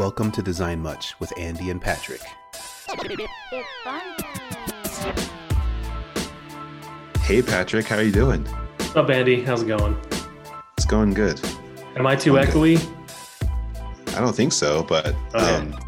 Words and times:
Welcome 0.00 0.30
to 0.32 0.40
Design 0.42 0.80
Much 0.80 1.20
with 1.20 1.30
Andy 1.38 1.68
and 1.68 1.78
Patrick. 1.78 2.22
Hey 7.20 7.42
Patrick, 7.42 7.84
how 7.84 7.96
are 7.96 8.02
you 8.02 8.10
doing? 8.10 8.42
What's 8.46 8.96
up, 8.96 9.10
Andy? 9.10 9.42
How's 9.42 9.60
it 9.60 9.66
going? 9.68 9.94
It's 10.78 10.86
going 10.86 11.12
good. 11.12 11.38
Am 11.96 12.06
I 12.06 12.16
too 12.16 12.38
I'm 12.38 12.46
good. 12.46 12.54
echoey? 12.80 14.16
I 14.16 14.22
don't 14.22 14.34
think 14.34 14.54
so, 14.54 14.84
but 14.84 15.08
Okay. 15.34 15.54
um, 15.56 15.78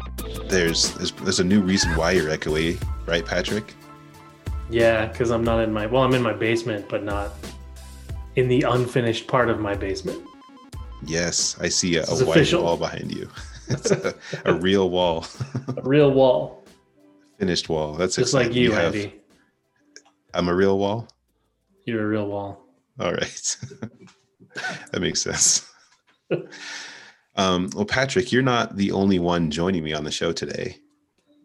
there's, 0.47 0.93
there's 0.93 1.11
there's 1.13 1.39
a 1.39 1.43
new 1.43 1.61
reason 1.61 1.95
why 1.95 2.11
you're 2.11 2.29
echoey, 2.29 2.79
right, 3.07 3.25
Patrick? 3.25 3.73
Yeah, 4.69 5.07
because 5.07 5.31
I'm 5.31 5.43
not 5.43 5.59
in 5.63 5.73
my 5.73 5.87
well, 5.87 6.03
I'm 6.03 6.13
in 6.13 6.21
my 6.21 6.33
basement, 6.33 6.87
but 6.87 7.03
not 7.03 7.31
in 8.35 8.47
the 8.47 8.61
unfinished 8.61 9.25
part 9.25 9.49
of 9.49 9.59
my 9.59 9.73
basement. 9.73 10.21
Yes, 11.03 11.57
I 11.59 11.67
see 11.67 11.95
a, 11.97 12.03
a 12.03 12.11
white 12.11 12.21
official. 12.27 12.61
wall 12.63 12.77
behind 12.77 13.11
you. 13.11 13.27
it's 13.73 13.91
a, 13.91 14.13
a 14.45 14.53
real 14.53 14.89
wall, 14.89 15.25
A 15.77 15.81
real 15.81 16.11
wall, 16.11 16.63
finished 17.37 17.69
wall. 17.69 17.93
That's 17.93 18.15
just 18.15 18.33
like 18.33 18.47
exciting. 18.47 18.63
you, 18.63 18.71
have- 18.71 18.95
Andy. 18.95 19.21
I'm 20.33 20.47
a 20.49 20.55
real 20.55 20.77
wall. 20.79 21.07
You're 21.85 22.03
a 22.03 22.07
real 22.07 22.27
wall. 22.27 22.65
All 22.99 23.11
right, 23.11 23.57
that 24.91 25.01
makes 25.01 25.21
sense. 25.21 25.69
Um, 27.35 27.69
well, 27.75 27.85
Patrick, 27.85 28.31
you're 28.31 28.43
not 28.43 28.75
the 28.77 28.91
only 28.91 29.19
one 29.19 29.49
joining 29.49 29.83
me 29.83 29.93
on 29.93 30.03
the 30.03 30.11
show 30.11 30.31
today. 30.31 30.77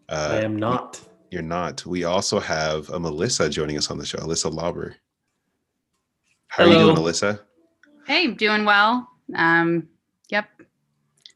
Uh, 0.07 0.29
I 0.33 0.41
am 0.41 0.55
not. 0.55 1.01
You're 1.31 1.41
not. 1.41 1.85
We 1.85 2.03
also 2.03 2.39
have 2.39 2.87
Alyssa 2.87 3.49
joining 3.51 3.77
us 3.77 3.89
on 3.91 3.97
the 3.97 4.05
show, 4.05 4.17
Alyssa 4.19 4.51
Lauber. 4.53 4.95
How 6.47 6.63
are 6.63 6.67
you 6.67 6.73
doing, 6.75 6.95
Alyssa? 6.95 7.39
Hey, 8.07 8.27
doing 8.27 8.65
well. 8.65 9.07
Um, 9.35 9.75
yep. 9.75 9.83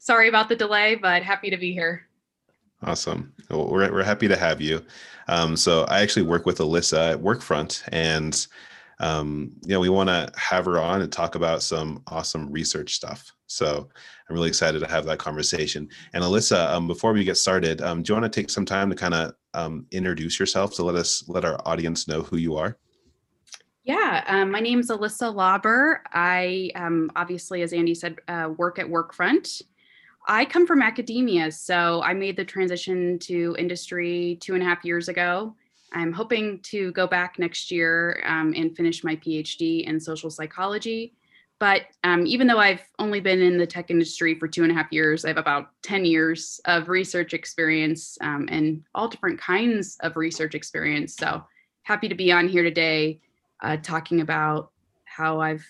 Sorry 0.03 0.27
about 0.27 0.49
the 0.49 0.55
delay, 0.57 0.96
but 0.96 1.23
happy 1.23 1.49
to 1.49 1.55
be 1.55 1.71
here. 1.71 2.09
Awesome. 2.82 3.32
Well, 3.49 3.70
we're, 3.70 3.90
we're 3.90 4.04
happy 4.04 4.27
to 4.27 4.35
have 4.35 4.60
you. 4.60 4.84
Um, 5.29 5.55
so 5.55 5.85
I 5.85 6.01
actually 6.01 6.23
work 6.23 6.45
with 6.45 6.57
Alyssa 6.57 7.13
at 7.13 7.21
Workfront, 7.21 7.84
and 7.93 8.45
um, 8.99 9.54
you 9.62 9.70
know 9.70 9.79
we 9.79 9.87
want 9.87 10.10
to 10.10 10.29
have 10.35 10.65
her 10.65 10.77
on 10.77 11.01
and 11.01 11.10
talk 11.10 11.35
about 11.35 11.63
some 11.63 12.04
awesome 12.07 12.51
research 12.51 12.95
stuff. 12.95 13.32
So 13.48 13.87
I'm 14.27 14.35
really 14.35 14.49
excited 14.49 14.79
to 14.79 14.90
have 14.90 15.05
that 15.05 15.20
conversation. 15.20 15.87
And 16.12 16.21
Alyssa, 16.21 16.67
um, 16.73 16.85
before 16.85 17.13
we 17.13 17.23
get 17.23 17.38
started, 17.38 17.82
um, 17.82 18.04
do 18.04 18.12
you 18.12 18.20
want 18.20 18.29
to 18.29 18.41
take 18.41 18.49
some 18.49 18.65
time 18.65 18.90
to 18.90 18.98
kind 18.98 19.13
of 19.13 19.35
um, 19.54 19.85
introduce 19.91 20.38
yourself 20.38 20.73
to 20.76 20.84
let 20.84 20.95
us 20.95 21.23
let 21.29 21.45
our 21.45 21.57
audience 21.65 22.10
know 22.10 22.23
who 22.23 22.35
you 22.35 22.57
are? 22.57 22.77
Yeah, 23.85 24.23
um, 24.27 24.51
my 24.51 24.60
name 24.60 24.82
is 24.82 24.90
Alyssa 24.90 25.34
Lauber. 25.34 26.04
I 26.12 26.71
um, 26.76 27.10
obviously, 27.15 27.62
as 27.62 27.71
Andy 27.71 27.95
said, 27.95 28.17
uh, 28.27 28.49
work 28.57 28.79
at 28.79 28.88
Workfront. 28.88 29.62
I 30.26 30.46
come 30.46 30.66
from 30.66 30.82
academia, 30.82 31.52
so 31.52 32.02
I 32.02 32.13
made 32.13 32.38
the 32.38 32.46
transition 32.46 33.20
to 33.20 33.55
industry 33.60 34.38
two 34.41 34.54
and 34.54 34.63
a 34.63 34.66
half 34.66 34.85
years 34.85 35.10
ago. 35.10 35.55
I'm 35.91 36.13
hoping 36.13 36.60
to 36.63 36.91
go 36.93 37.07
back 37.07 37.38
next 37.38 37.70
year 37.71 38.24
um, 38.26 38.54
and 38.55 38.76
finish 38.76 39.04
my 39.04 39.16
PhD 39.18 39.85
in 39.85 39.99
social 39.99 40.29
psychology. 40.29 41.13
But 41.60 41.84
um, 42.04 42.26
even 42.26 42.48
though 42.48 42.57
I've 42.57 42.82
only 42.99 43.20
been 43.20 43.41
in 43.41 43.57
the 43.57 43.68
tech 43.68 43.91
industry 43.91 44.38
for 44.40 44.48
two 44.48 44.63
and 44.63 44.71
a 44.71 44.76
half 44.76 44.91
years, 44.91 45.24
I 45.24 45.29
have 45.29 45.38
about 45.38 45.70
10 45.84 46.04
years 46.04 46.60
of 46.66 46.90
research 46.90 47.34
experience 47.34 48.18
um, 48.21 48.48
and 48.49 48.84
all 48.96 49.07
different 49.07 49.40
kinds 49.40 49.98
of 50.01 50.18
research 50.18 50.55
experience. 50.55 51.16
So 51.16 51.44
happy 51.84 52.10
to 52.10 52.16
be 52.16 52.32
on 52.32 52.48
here 52.48 52.63
today 52.63 53.20
uh, 53.62 53.77
talking 53.77 54.21
about 54.21 54.71
how 55.05 55.41
I've 55.41 55.66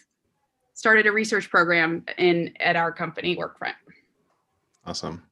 started 0.73 1.05
a 1.05 1.11
research 1.11 1.49
program 1.49 2.05
in 2.17 2.53
at 2.59 2.75
our 2.75 2.91
company, 2.91 3.35
Workfront. 3.35 3.75
Awesome. 4.85 5.23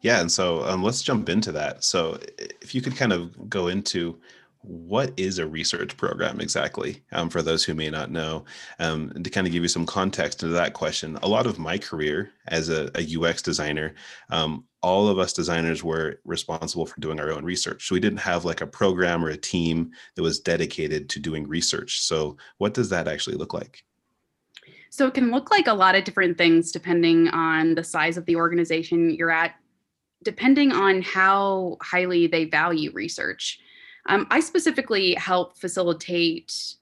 Yeah, 0.00 0.20
and 0.20 0.32
so 0.32 0.64
um, 0.64 0.82
let's 0.82 1.02
jump 1.02 1.28
into 1.28 1.52
that. 1.52 1.84
So, 1.84 2.18
if 2.62 2.74
you 2.74 2.80
could 2.80 2.96
kind 2.96 3.12
of 3.12 3.50
go 3.50 3.68
into 3.68 4.18
what 4.62 5.12
is 5.16 5.38
a 5.38 5.46
research 5.46 5.96
program 5.96 6.40
exactly, 6.40 7.02
um, 7.12 7.30
for 7.30 7.42
those 7.42 7.64
who 7.64 7.74
may 7.74 7.88
not 7.90 8.10
know, 8.10 8.44
um, 8.78 9.10
and 9.14 9.24
to 9.24 9.30
kind 9.30 9.46
of 9.46 9.52
give 9.52 9.62
you 9.62 9.68
some 9.68 9.86
context 9.86 10.42
into 10.42 10.54
that 10.54 10.74
question. 10.74 11.18
A 11.22 11.28
lot 11.28 11.46
of 11.46 11.58
my 11.58 11.78
career 11.78 12.30
as 12.48 12.68
a, 12.68 12.90
a 12.94 13.16
UX 13.18 13.42
designer, 13.42 13.94
um, 14.30 14.64
all 14.82 15.08
of 15.08 15.18
us 15.18 15.32
designers 15.32 15.82
were 15.82 16.20
responsible 16.24 16.86
for 16.86 17.00
doing 17.00 17.20
our 17.20 17.30
own 17.30 17.44
research. 17.44 17.88
So 17.88 17.94
we 17.94 18.00
didn't 18.00 18.20
have 18.20 18.44
like 18.44 18.60
a 18.60 18.66
program 18.66 19.24
or 19.24 19.30
a 19.30 19.36
team 19.36 19.92
that 20.14 20.22
was 20.22 20.40
dedicated 20.40 21.08
to 21.10 21.20
doing 21.20 21.46
research. 21.48 22.00
So, 22.00 22.36
what 22.58 22.74
does 22.74 22.90
that 22.90 23.08
actually 23.08 23.36
look 23.36 23.54
like? 23.54 23.84
So 24.90 25.06
it 25.06 25.14
can 25.14 25.30
look 25.30 25.50
like 25.50 25.68
a 25.68 25.74
lot 25.74 25.94
of 25.94 26.04
different 26.04 26.36
things 26.36 26.72
depending 26.72 27.28
on 27.28 27.74
the 27.74 27.84
size 27.84 28.16
of 28.16 28.26
the 28.26 28.36
organization 28.36 29.10
you're 29.10 29.30
at, 29.30 29.54
depending 30.24 30.72
on 30.72 31.00
how 31.02 31.76
highly 31.80 32.26
they 32.26 32.44
value 32.44 32.90
research. 32.92 33.60
Um, 34.06 34.26
I 34.30 34.40
specifically 34.40 35.14
help 35.14 35.56
facilitate 35.56 36.74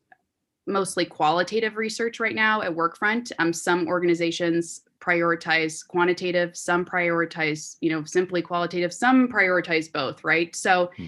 mostly 0.66 1.04
qualitative 1.04 1.76
research 1.76 2.20
right 2.20 2.34
now 2.34 2.62
at 2.62 2.74
Workfront. 2.74 3.30
Um, 3.38 3.52
some 3.52 3.86
organizations 3.86 4.82
prioritize 5.00 5.86
quantitative, 5.86 6.56
some 6.56 6.84
prioritize, 6.84 7.76
you 7.80 7.90
know, 7.90 8.04
simply 8.04 8.42
qualitative, 8.42 8.92
some 8.92 9.28
prioritize 9.28 9.90
both, 9.90 10.24
right? 10.24 10.54
So 10.56 10.90
Hmm. 10.96 11.06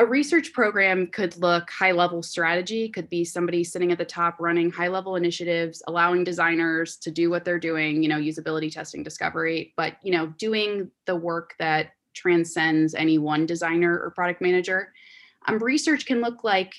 A 0.00 0.06
research 0.06 0.54
program 0.54 1.06
could 1.08 1.36
look 1.36 1.68
high 1.68 1.92
level 1.92 2.22
strategy, 2.22 2.88
could 2.88 3.10
be 3.10 3.22
somebody 3.22 3.62
sitting 3.62 3.92
at 3.92 3.98
the 3.98 4.04
top 4.04 4.40
running 4.40 4.70
high 4.70 4.88
level 4.88 5.14
initiatives, 5.16 5.82
allowing 5.88 6.24
designers 6.24 6.96
to 6.96 7.10
do 7.10 7.28
what 7.28 7.44
they're 7.44 7.58
doing, 7.58 8.02
you 8.02 8.08
know, 8.08 8.16
usability 8.16 8.72
testing, 8.72 9.02
discovery, 9.02 9.74
but, 9.76 9.96
you 10.02 10.10
know, 10.10 10.28
doing 10.38 10.90
the 11.04 11.14
work 11.14 11.54
that 11.58 11.90
transcends 12.14 12.94
any 12.94 13.18
one 13.18 13.44
designer 13.44 14.00
or 14.00 14.10
product 14.12 14.40
manager. 14.40 14.90
Um, 15.46 15.58
research 15.58 16.06
can 16.06 16.22
look 16.22 16.44
like 16.44 16.72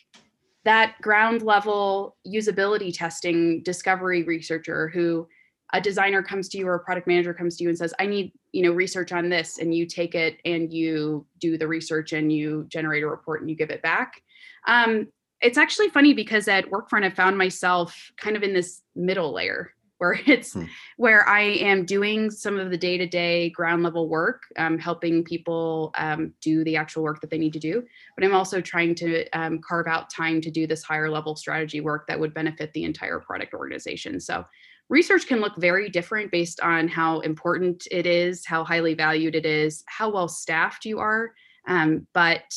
that 0.63 0.99
ground 1.03 1.43
level 1.43 2.15
usability 2.27 2.91
testing 2.91 3.61
discovery 3.61 4.23
researcher 4.23 4.87
who 4.87 5.27
a 5.73 5.81
designer 5.81 6.21
comes 6.21 6.49
to 6.49 6.57
you 6.57 6.67
or 6.67 6.75
a 6.75 6.79
product 6.79 7.07
manager 7.07 7.33
comes 7.33 7.57
to 7.57 7.63
you 7.63 7.69
and 7.69 7.77
says 7.77 7.93
i 7.99 8.05
need 8.05 8.31
you 8.51 8.63
know 8.63 8.71
research 8.71 9.11
on 9.11 9.29
this 9.29 9.57
and 9.57 9.73
you 9.73 9.85
take 9.85 10.15
it 10.15 10.37
and 10.45 10.71
you 10.73 11.25
do 11.39 11.57
the 11.57 11.67
research 11.67 12.13
and 12.13 12.31
you 12.31 12.65
generate 12.69 13.03
a 13.03 13.07
report 13.07 13.41
and 13.41 13.49
you 13.49 13.55
give 13.55 13.69
it 13.69 13.81
back 13.81 14.21
um, 14.67 15.07
it's 15.41 15.57
actually 15.57 15.89
funny 15.89 16.13
because 16.13 16.47
at 16.47 16.69
workfront 16.69 17.03
i 17.03 17.09
found 17.09 17.37
myself 17.37 18.11
kind 18.17 18.35
of 18.35 18.43
in 18.43 18.53
this 18.53 18.81
middle 18.95 19.33
layer 19.33 19.73
where 19.97 20.19
it's 20.25 20.53
Hmm. 20.53 20.65
where 20.97 21.27
i 21.29 21.41
am 21.41 21.85
doing 21.85 22.29
some 22.29 22.59
of 22.59 22.71
the 22.71 22.77
day-to-day 22.77 23.51
ground 23.51 23.83
level 23.83 24.09
work 24.09 24.43
um, 24.57 24.77
helping 24.77 25.23
people 25.23 25.91
um, 25.97 26.33
do 26.41 26.63
the 26.63 26.75
actual 26.75 27.03
work 27.03 27.21
that 27.21 27.29
they 27.29 27.37
need 27.37 27.53
to 27.53 27.59
do 27.59 27.83
but 28.15 28.25
i'm 28.25 28.35
also 28.35 28.59
trying 28.59 28.95
to 28.95 29.29
um, 29.29 29.59
carve 29.59 29.87
out 29.87 30.09
time 30.09 30.41
to 30.41 30.51
do 30.51 30.67
this 30.67 30.83
higher 30.83 31.09
level 31.09 31.35
strategy 31.35 31.81
work 31.81 32.07
that 32.07 32.19
would 32.19 32.33
benefit 32.33 32.73
the 32.73 32.83
entire 32.83 33.19
product 33.19 33.53
organization 33.53 34.19
so 34.19 34.45
research 34.91 35.25
can 35.25 35.39
look 35.39 35.55
very 35.55 35.89
different 35.89 36.29
based 36.31 36.59
on 36.59 36.87
how 36.87 37.21
important 37.21 37.87
it 37.89 38.05
is, 38.05 38.45
how 38.45 38.63
highly 38.63 38.93
valued 38.93 39.35
it 39.35 39.45
is, 39.45 39.83
how 39.87 40.09
well 40.09 40.27
staffed 40.27 40.85
you 40.85 40.99
are. 40.99 41.31
Um, 41.65 42.05
but 42.13 42.53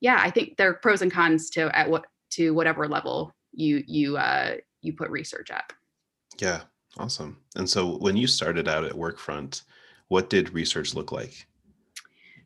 yeah, 0.00 0.18
I 0.20 0.30
think 0.30 0.58
there 0.58 0.68
are 0.68 0.74
pros 0.74 1.02
and 1.02 1.10
cons 1.10 1.50
to 1.50 1.76
at 1.76 1.90
what 1.90 2.04
to 2.32 2.50
whatever 2.52 2.86
level 2.86 3.34
you 3.52 3.82
you 3.86 4.18
uh, 4.18 4.56
you 4.82 4.92
put 4.92 5.10
research 5.10 5.50
at. 5.50 5.72
Yeah, 6.38 6.60
awesome. 6.98 7.38
And 7.56 7.68
so, 7.68 7.96
when 7.98 8.16
you 8.16 8.26
started 8.26 8.68
out 8.68 8.84
at 8.84 8.92
Workfront, 8.92 9.62
what 10.08 10.30
did 10.30 10.52
research 10.52 10.94
look 10.94 11.10
like? 11.10 11.46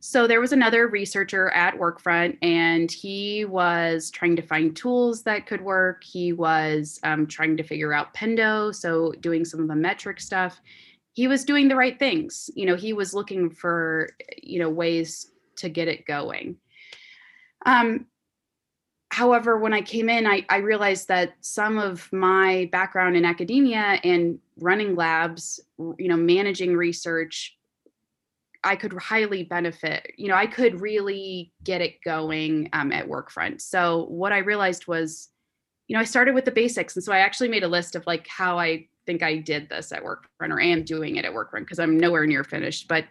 So 0.06 0.26
there 0.26 0.42
was 0.42 0.52
another 0.52 0.86
researcher 0.86 1.48
at 1.52 1.78
Workfront, 1.78 2.36
and 2.42 2.92
he 2.92 3.46
was 3.46 4.10
trying 4.10 4.36
to 4.36 4.42
find 4.42 4.76
tools 4.76 5.22
that 5.22 5.46
could 5.46 5.62
work. 5.62 6.04
He 6.04 6.34
was 6.34 7.00
um, 7.04 7.26
trying 7.26 7.56
to 7.56 7.62
figure 7.62 7.94
out 7.94 8.12
Pendo, 8.12 8.74
so 8.74 9.12
doing 9.20 9.46
some 9.46 9.60
of 9.60 9.68
the 9.68 9.74
metric 9.74 10.20
stuff. 10.20 10.60
He 11.14 11.26
was 11.26 11.42
doing 11.46 11.68
the 11.68 11.74
right 11.74 11.98
things. 11.98 12.50
You 12.54 12.66
know, 12.66 12.76
he 12.76 12.92
was 12.92 13.14
looking 13.14 13.48
for 13.48 14.10
you 14.42 14.58
know 14.58 14.68
ways 14.68 15.30
to 15.56 15.70
get 15.70 15.88
it 15.88 16.04
going. 16.04 16.58
Um, 17.64 18.04
however, 19.10 19.58
when 19.58 19.72
I 19.72 19.80
came 19.80 20.10
in, 20.10 20.26
I, 20.26 20.44
I 20.50 20.58
realized 20.58 21.08
that 21.08 21.32
some 21.40 21.78
of 21.78 22.12
my 22.12 22.68
background 22.72 23.16
in 23.16 23.24
academia 23.24 24.00
and 24.04 24.38
running 24.58 24.96
labs, 24.96 25.60
you 25.78 26.08
know, 26.08 26.16
managing 26.18 26.76
research 26.76 27.56
I 28.64 28.76
could 28.76 28.92
highly 28.94 29.42
benefit. 29.44 30.12
You 30.16 30.28
know, 30.28 30.34
I 30.34 30.46
could 30.46 30.80
really 30.80 31.52
get 31.62 31.80
it 31.80 32.02
going 32.04 32.70
um, 32.72 32.92
at 32.92 33.08
Workfront. 33.08 33.60
So 33.60 34.06
what 34.06 34.32
I 34.32 34.38
realized 34.38 34.86
was, 34.86 35.28
you 35.86 35.94
know, 35.94 36.00
I 36.00 36.04
started 36.04 36.34
with 36.34 36.46
the 36.46 36.50
basics, 36.50 36.96
and 36.96 37.04
so 37.04 37.12
I 37.12 37.18
actually 37.18 37.48
made 37.48 37.62
a 37.62 37.68
list 37.68 37.94
of 37.94 38.06
like 38.06 38.26
how 38.26 38.58
I 38.58 38.88
think 39.06 39.22
I 39.22 39.36
did 39.36 39.68
this 39.68 39.92
at 39.92 40.02
Workfront, 40.02 40.50
or 40.50 40.60
am 40.60 40.82
doing 40.82 41.16
it 41.16 41.26
at 41.26 41.34
Workfront, 41.34 41.60
because 41.60 41.78
I'm 41.78 41.98
nowhere 41.98 42.26
near 42.26 42.42
finished. 42.42 42.88
But 42.88 43.04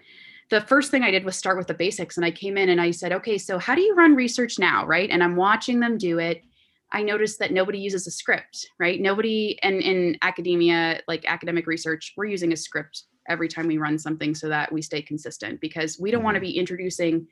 the 0.50 0.62
first 0.62 0.92
thing 0.92 1.04
I 1.04 1.12
did 1.12 1.24
was 1.24 1.36
start 1.36 1.58
with 1.58 1.68
the 1.68 1.74
basics, 1.74 2.18
and 2.18 2.26
I 2.26 2.32
came 2.32 2.58
in 2.58 2.70
and 2.70 2.82
I 2.82 2.92
said, 2.92 3.14
okay, 3.14 3.38
so 3.38 3.60
how 3.60 3.76
do 3.76 3.82
you 3.82 3.96
run 3.96 4.16
research 4.16 4.58
now, 4.58 4.86
right? 4.86 5.10
And 5.10 5.24
I'm 5.24 5.36
watching 5.36 5.80
them 5.80 5.98
do 5.98 6.20
it. 6.20 6.44
I 6.92 7.02
noticed 7.02 7.40
that 7.40 7.52
nobody 7.52 7.80
uses 7.80 8.06
a 8.08 8.12
script, 8.12 8.68
right? 8.80 9.00
Nobody, 9.00 9.58
and 9.64 9.82
in 9.82 10.18
academia, 10.22 11.02
like 11.08 11.26
academic 11.28 11.66
research, 11.66 12.14
we're 12.18 12.26
using 12.26 12.54
a 12.54 12.58
script 12.58 13.04
every 13.30 13.48
time 13.48 13.68
we 13.68 13.78
run 13.78 13.98
something 13.98 14.36
so 14.36 14.50
that 14.50 14.72
we 14.72 14.82
stay 14.82 15.02
consistent 15.02 15.60
because 15.62 16.00
we 16.00 16.12
don't 16.12 16.24
want 16.24 16.36
to 16.36 16.40
Mhm. 16.40 16.44
be 16.44 16.58
introducing 16.58 17.28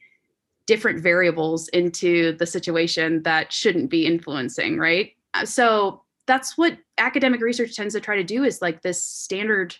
different 0.68 1.02
variables 1.02 1.68
into 1.70 2.34
the 2.34 2.46
situation 2.46 3.24
that 3.24 3.52
shouldn't 3.52 3.90
be 3.90 4.06
influencing, 4.06 4.78
right? 4.78 5.16
Uh, 5.34 5.46
So 5.46 6.04
that's 6.28 6.58
what 6.58 6.78
academic 6.98 7.42
research 7.42 7.76
tends 7.76 7.94
to 7.94 8.00
try 8.00 8.16
to 8.16 8.24
do 8.24 8.44
is 8.44 8.62
like 8.62 8.82
this 8.82 9.04
standard, 9.04 9.76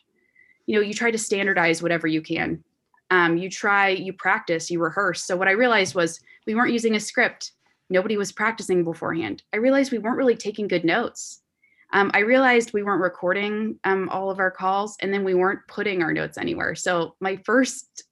you 0.66 0.76
know, 0.76 0.82
you 0.82 0.94
try 0.94 1.12
to 1.12 1.18
standardize 1.18 1.82
whatever 1.82 2.08
you 2.08 2.22
can. 2.22 2.64
Um, 3.12 3.38
you 3.38 3.50
try, 3.50 3.90
you 3.90 4.12
practice, 4.14 4.72
you 4.72 4.80
rehearse. 4.82 5.24
So 5.24 5.38
what 5.38 5.48
I 5.48 5.52
realized 5.52 5.96
was 5.96 6.20
we 6.48 6.56
weren't 6.56 6.74
using 6.74 6.96
a 6.96 7.00
script. 7.00 7.52
Nobody 7.90 8.18
was 8.18 8.32
practicing 8.32 8.84
beforehand. 8.84 9.44
I 9.54 9.58
realized 9.58 9.92
we 9.92 10.00
weren't 10.00 10.18
really 10.18 10.36
taking 10.36 10.68
good 10.68 10.84
notes. 10.86 11.41
Um, 11.94 12.12
I 12.14 12.20
realized 12.20 12.74
we 12.74 12.84
weren't 12.84 13.02
recording 13.02 13.78
um, 13.84 14.08
all 14.10 14.30
of 14.32 14.40
our 14.40 14.52
calls 14.52 14.96
and 15.02 15.14
then 15.14 15.24
we 15.24 15.34
weren't 15.34 15.60
putting 15.68 16.02
our 16.02 16.14
notes 16.14 16.38
anywhere. 16.38 16.74
So 16.76 17.16
my 17.20 17.38
first 17.46 18.04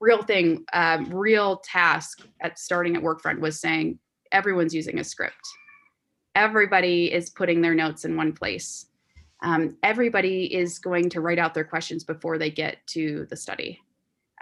real 0.00 0.22
thing, 0.22 0.64
um, 0.72 1.06
real 1.14 1.58
task 1.58 2.22
at 2.40 2.58
starting 2.58 2.96
at 2.96 3.02
Workfront 3.02 3.40
was 3.40 3.60
saying 3.60 3.98
everyone's 4.32 4.74
using 4.74 4.98
a 4.98 5.04
script. 5.04 5.36
Everybody 6.34 7.12
is 7.12 7.30
putting 7.30 7.60
their 7.60 7.74
notes 7.74 8.04
in 8.04 8.16
one 8.16 8.32
place. 8.32 8.86
Um, 9.42 9.76
everybody 9.82 10.52
is 10.52 10.78
going 10.78 11.10
to 11.10 11.20
write 11.20 11.38
out 11.38 11.54
their 11.54 11.64
questions 11.64 12.02
before 12.02 12.38
they 12.38 12.50
get 12.50 12.78
to 12.88 13.26
the 13.30 13.36
study. 13.36 13.80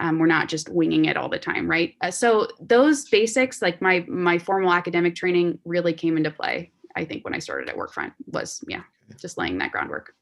Um, 0.00 0.18
we're 0.18 0.26
not 0.26 0.48
just 0.48 0.68
winging 0.70 1.04
it 1.04 1.16
all 1.16 1.28
the 1.28 1.38
time, 1.38 1.68
right? 1.68 1.94
Uh, 2.00 2.10
so 2.10 2.48
those 2.60 3.08
basics, 3.08 3.60
like 3.60 3.82
my 3.82 4.04
my 4.08 4.38
formal 4.38 4.72
academic 4.72 5.14
training, 5.14 5.58
really 5.64 5.92
came 5.92 6.16
into 6.16 6.30
play. 6.30 6.71
I 6.96 7.04
think 7.04 7.24
when 7.24 7.34
I 7.34 7.38
started 7.38 7.68
at 7.68 7.76
Workfront 7.76 8.12
was 8.26 8.62
yeah, 8.68 8.82
just 9.20 9.38
laying 9.38 9.58
that 9.58 9.72
groundwork. 9.72 10.14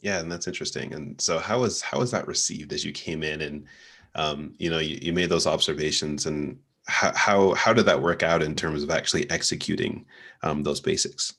Yeah, 0.00 0.20
and 0.20 0.30
that's 0.30 0.46
interesting. 0.46 0.94
And 0.94 1.20
so, 1.20 1.38
how 1.38 1.60
was 1.60 1.80
how 1.82 1.98
was 1.98 2.10
that 2.10 2.26
received 2.26 2.72
as 2.72 2.84
you 2.84 2.92
came 2.92 3.22
in 3.22 3.42
and 3.42 3.66
um, 4.14 4.54
you 4.58 4.70
know 4.70 4.78
you, 4.78 4.98
you 5.00 5.12
made 5.12 5.28
those 5.28 5.46
observations 5.46 6.26
and 6.26 6.58
how, 6.86 7.12
how 7.14 7.54
how 7.54 7.72
did 7.72 7.86
that 7.86 8.02
work 8.02 8.22
out 8.22 8.42
in 8.42 8.54
terms 8.54 8.82
of 8.82 8.90
actually 8.90 9.30
executing 9.30 10.06
um, 10.42 10.62
those 10.62 10.80
basics? 10.80 11.34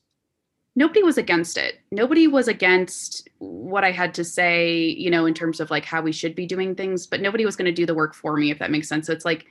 nobody 0.74 1.02
was 1.02 1.18
against 1.18 1.58
it. 1.58 1.80
Nobody 1.90 2.26
was 2.26 2.48
against 2.48 3.28
what 3.38 3.84
I 3.84 3.90
had 3.90 4.14
to 4.14 4.24
say, 4.24 4.78
you 4.78 5.10
know, 5.10 5.26
in 5.26 5.34
terms 5.34 5.60
of 5.60 5.70
like 5.70 5.84
how 5.84 6.00
we 6.00 6.12
should 6.12 6.34
be 6.34 6.46
doing 6.46 6.74
things, 6.74 7.06
but 7.06 7.20
nobody 7.20 7.44
was 7.44 7.56
going 7.56 7.66
to 7.66 7.72
do 7.72 7.86
the 7.86 7.94
work 7.94 8.14
for 8.14 8.36
me, 8.36 8.50
if 8.50 8.58
that 8.58 8.70
makes 8.70 8.88
sense. 8.88 9.06
So 9.06 9.12
it's 9.12 9.24
like 9.24 9.46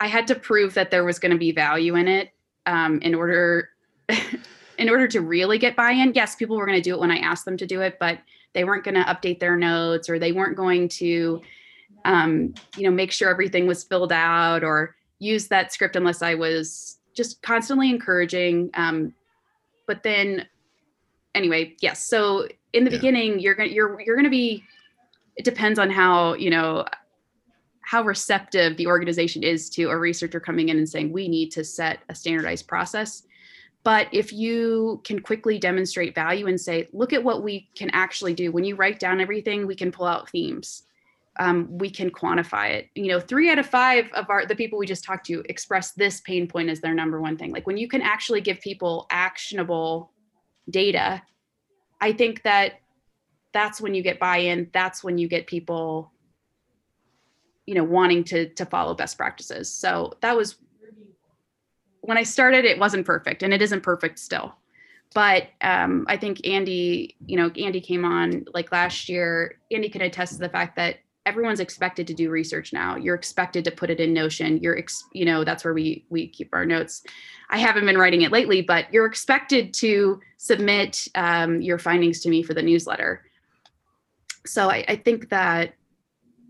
I 0.00 0.08
had 0.08 0.26
to 0.28 0.34
prove 0.34 0.74
that 0.74 0.90
there 0.90 1.04
was 1.04 1.18
going 1.18 1.32
to 1.32 1.38
be 1.38 1.52
value 1.52 1.94
in 1.94 2.08
it 2.08 2.30
um, 2.66 3.00
in 3.02 3.14
order. 3.14 3.70
in 4.84 4.90
order 4.90 5.08
to 5.08 5.22
really 5.22 5.56
get 5.56 5.74
buy-in 5.74 6.12
yes 6.14 6.36
people 6.36 6.58
were 6.58 6.66
going 6.66 6.76
to 6.76 6.82
do 6.82 6.94
it 6.94 7.00
when 7.00 7.10
i 7.10 7.16
asked 7.16 7.46
them 7.46 7.56
to 7.56 7.66
do 7.66 7.80
it 7.80 7.96
but 7.98 8.18
they 8.52 8.64
weren't 8.64 8.84
going 8.84 8.94
to 8.94 9.00
update 9.04 9.40
their 9.40 9.56
notes 9.56 10.10
or 10.10 10.18
they 10.18 10.30
weren't 10.30 10.56
going 10.56 10.88
to 10.88 11.40
um, 12.04 12.52
you 12.76 12.82
know 12.84 12.90
make 12.90 13.10
sure 13.10 13.30
everything 13.30 13.66
was 13.66 13.82
filled 13.82 14.12
out 14.12 14.62
or 14.62 14.94
use 15.20 15.48
that 15.48 15.72
script 15.72 15.96
unless 15.96 16.20
i 16.20 16.34
was 16.34 16.98
just 17.14 17.40
constantly 17.40 17.88
encouraging 17.88 18.68
um, 18.74 19.14
but 19.86 20.02
then 20.02 20.46
anyway 21.34 21.74
yes 21.80 22.06
so 22.06 22.46
in 22.74 22.84
the 22.84 22.90
Yeah. 22.90 22.98
beginning 22.98 23.40
you're 23.40 23.54
going 23.54 23.70
to 23.70 23.74
you're 23.74 23.98
you're 24.02 24.16
going 24.16 24.24
to 24.24 24.30
be 24.30 24.62
it 25.36 25.46
depends 25.46 25.78
on 25.78 25.88
how 25.88 26.34
you 26.34 26.50
know 26.50 26.84
how 27.80 28.02
receptive 28.02 28.76
the 28.76 28.86
organization 28.86 29.42
is 29.42 29.70
to 29.70 29.88
a 29.88 29.96
researcher 29.96 30.40
coming 30.40 30.68
in 30.68 30.76
and 30.76 30.88
saying 30.88 31.10
we 31.10 31.26
need 31.26 31.50
to 31.52 31.64
set 31.64 32.00
a 32.10 32.14
standardized 32.14 32.66
process 32.68 33.22
but 33.84 34.08
if 34.12 34.32
you 34.32 35.00
can 35.04 35.20
quickly 35.20 35.58
demonstrate 35.58 36.14
value 36.14 36.46
and 36.46 36.60
say 36.60 36.88
look 36.92 37.12
at 37.12 37.22
what 37.22 37.42
we 37.42 37.70
can 37.76 37.90
actually 37.90 38.34
do 38.34 38.50
when 38.50 38.64
you 38.64 38.74
write 38.74 38.98
down 38.98 39.20
everything 39.20 39.66
we 39.66 39.76
can 39.76 39.92
pull 39.92 40.06
out 40.06 40.28
themes. 40.30 40.82
Um, 41.36 41.78
we 41.78 41.90
can 41.90 42.10
quantify 42.10 42.70
it. 42.70 42.90
You 42.94 43.08
know 43.08 43.20
three 43.20 43.50
out 43.50 43.58
of 43.58 43.66
five 43.66 44.10
of 44.12 44.30
our 44.30 44.46
the 44.46 44.54
people 44.54 44.78
we 44.78 44.86
just 44.86 45.04
talked 45.04 45.26
to 45.26 45.42
express 45.48 45.92
this 45.92 46.20
pain 46.20 46.46
point 46.46 46.70
as 46.70 46.80
their 46.80 46.94
number 46.94 47.20
one 47.20 47.36
thing. 47.36 47.52
Like 47.52 47.66
when 47.66 47.76
you 47.76 47.88
can 47.88 48.02
actually 48.02 48.40
give 48.40 48.60
people 48.60 49.06
actionable 49.10 50.10
data 50.70 51.20
i 52.00 52.10
think 52.10 52.42
that 52.42 52.80
that's 53.52 53.78
when 53.78 53.92
you 53.92 54.02
get 54.02 54.18
buy-in 54.18 54.70
that's 54.72 55.04
when 55.04 55.18
you 55.18 55.28
get 55.28 55.46
people 55.46 56.10
you 57.66 57.74
know 57.74 57.84
wanting 57.84 58.24
to 58.24 58.48
to 58.50 58.66
follow 58.66 58.94
best 58.94 59.16
practices. 59.16 59.72
So 59.72 60.14
that 60.20 60.36
was 60.36 60.56
when 62.04 62.18
i 62.18 62.22
started 62.22 62.64
it 62.64 62.78
wasn't 62.78 63.04
perfect 63.06 63.42
and 63.42 63.52
it 63.52 63.62
isn't 63.62 63.82
perfect 63.82 64.18
still. 64.18 64.54
But 65.14 65.48
um, 65.60 66.06
i 66.08 66.16
think 66.16 66.46
andy 66.46 67.16
you 67.26 67.36
know 67.36 67.50
andy 67.50 67.80
came 67.80 68.04
on 68.04 68.44
like 68.52 68.72
last 68.72 69.08
year. 69.08 69.58
Andy 69.70 69.88
can 69.88 70.02
attest 70.02 70.34
to 70.34 70.38
the 70.38 70.48
fact 70.48 70.76
that 70.76 70.96
everyone's 71.26 71.60
expected 71.60 72.06
to 72.06 72.14
do 72.14 72.30
research 72.30 72.72
now. 72.72 72.96
You're 72.96 73.14
expected 73.14 73.64
to 73.64 73.70
put 73.70 73.88
it 73.90 73.98
in 73.98 74.12
notion. 74.12 74.58
You're 74.58 74.76
ex- 74.76 75.04
you 75.12 75.24
know 75.24 75.44
that's 75.44 75.64
where 75.64 75.74
we 75.74 76.04
we 76.10 76.28
keep 76.28 76.50
our 76.52 76.66
notes. 76.66 77.02
I 77.50 77.58
haven't 77.58 77.86
been 77.86 77.98
writing 77.98 78.22
it 78.22 78.32
lately 78.32 78.62
but 78.62 78.92
you're 78.92 79.06
expected 79.06 79.72
to 79.74 80.20
submit 80.36 81.08
um, 81.14 81.62
your 81.62 81.78
findings 81.78 82.20
to 82.20 82.28
me 82.28 82.42
for 82.42 82.54
the 82.54 82.62
newsletter. 82.62 83.24
So 84.46 84.68
I, 84.70 84.84
I 84.88 84.96
think 84.96 85.30
that 85.30 85.74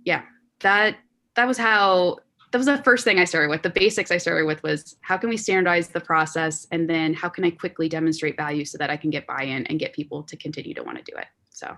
yeah 0.04 0.22
that 0.60 0.96
that 1.36 1.46
was 1.46 1.58
how 1.58 2.18
that 2.54 2.58
was 2.58 2.66
the 2.66 2.82
first 2.84 3.02
thing 3.04 3.18
i 3.18 3.24
started 3.24 3.50
with 3.50 3.62
the 3.62 3.70
basics 3.70 4.10
i 4.10 4.16
started 4.16 4.46
with 4.46 4.62
was 4.62 4.96
how 5.00 5.16
can 5.16 5.28
we 5.28 5.36
standardize 5.36 5.88
the 5.88 6.00
process 6.00 6.66
and 6.70 6.88
then 6.88 7.12
how 7.12 7.28
can 7.28 7.44
i 7.44 7.50
quickly 7.50 7.88
demonstrate 7.88 8.36
value 8.36 8.64
so 8.64 8.78
that 8.78 8.90
i 8.90 8.96
can 8.96 9.10
get 9.10 9.26
buy-in 9.26 9.66
and 9.66 9.80
get 9.80 9.92
people 9.92 10.22
to 10.22 10.36
continue 10.36 10.72
to 10.72 10.82
want 10.82 10.96
to 10.96 11.02
do 11.02 11.16
it 11.18 11.26
so 11.50 11.76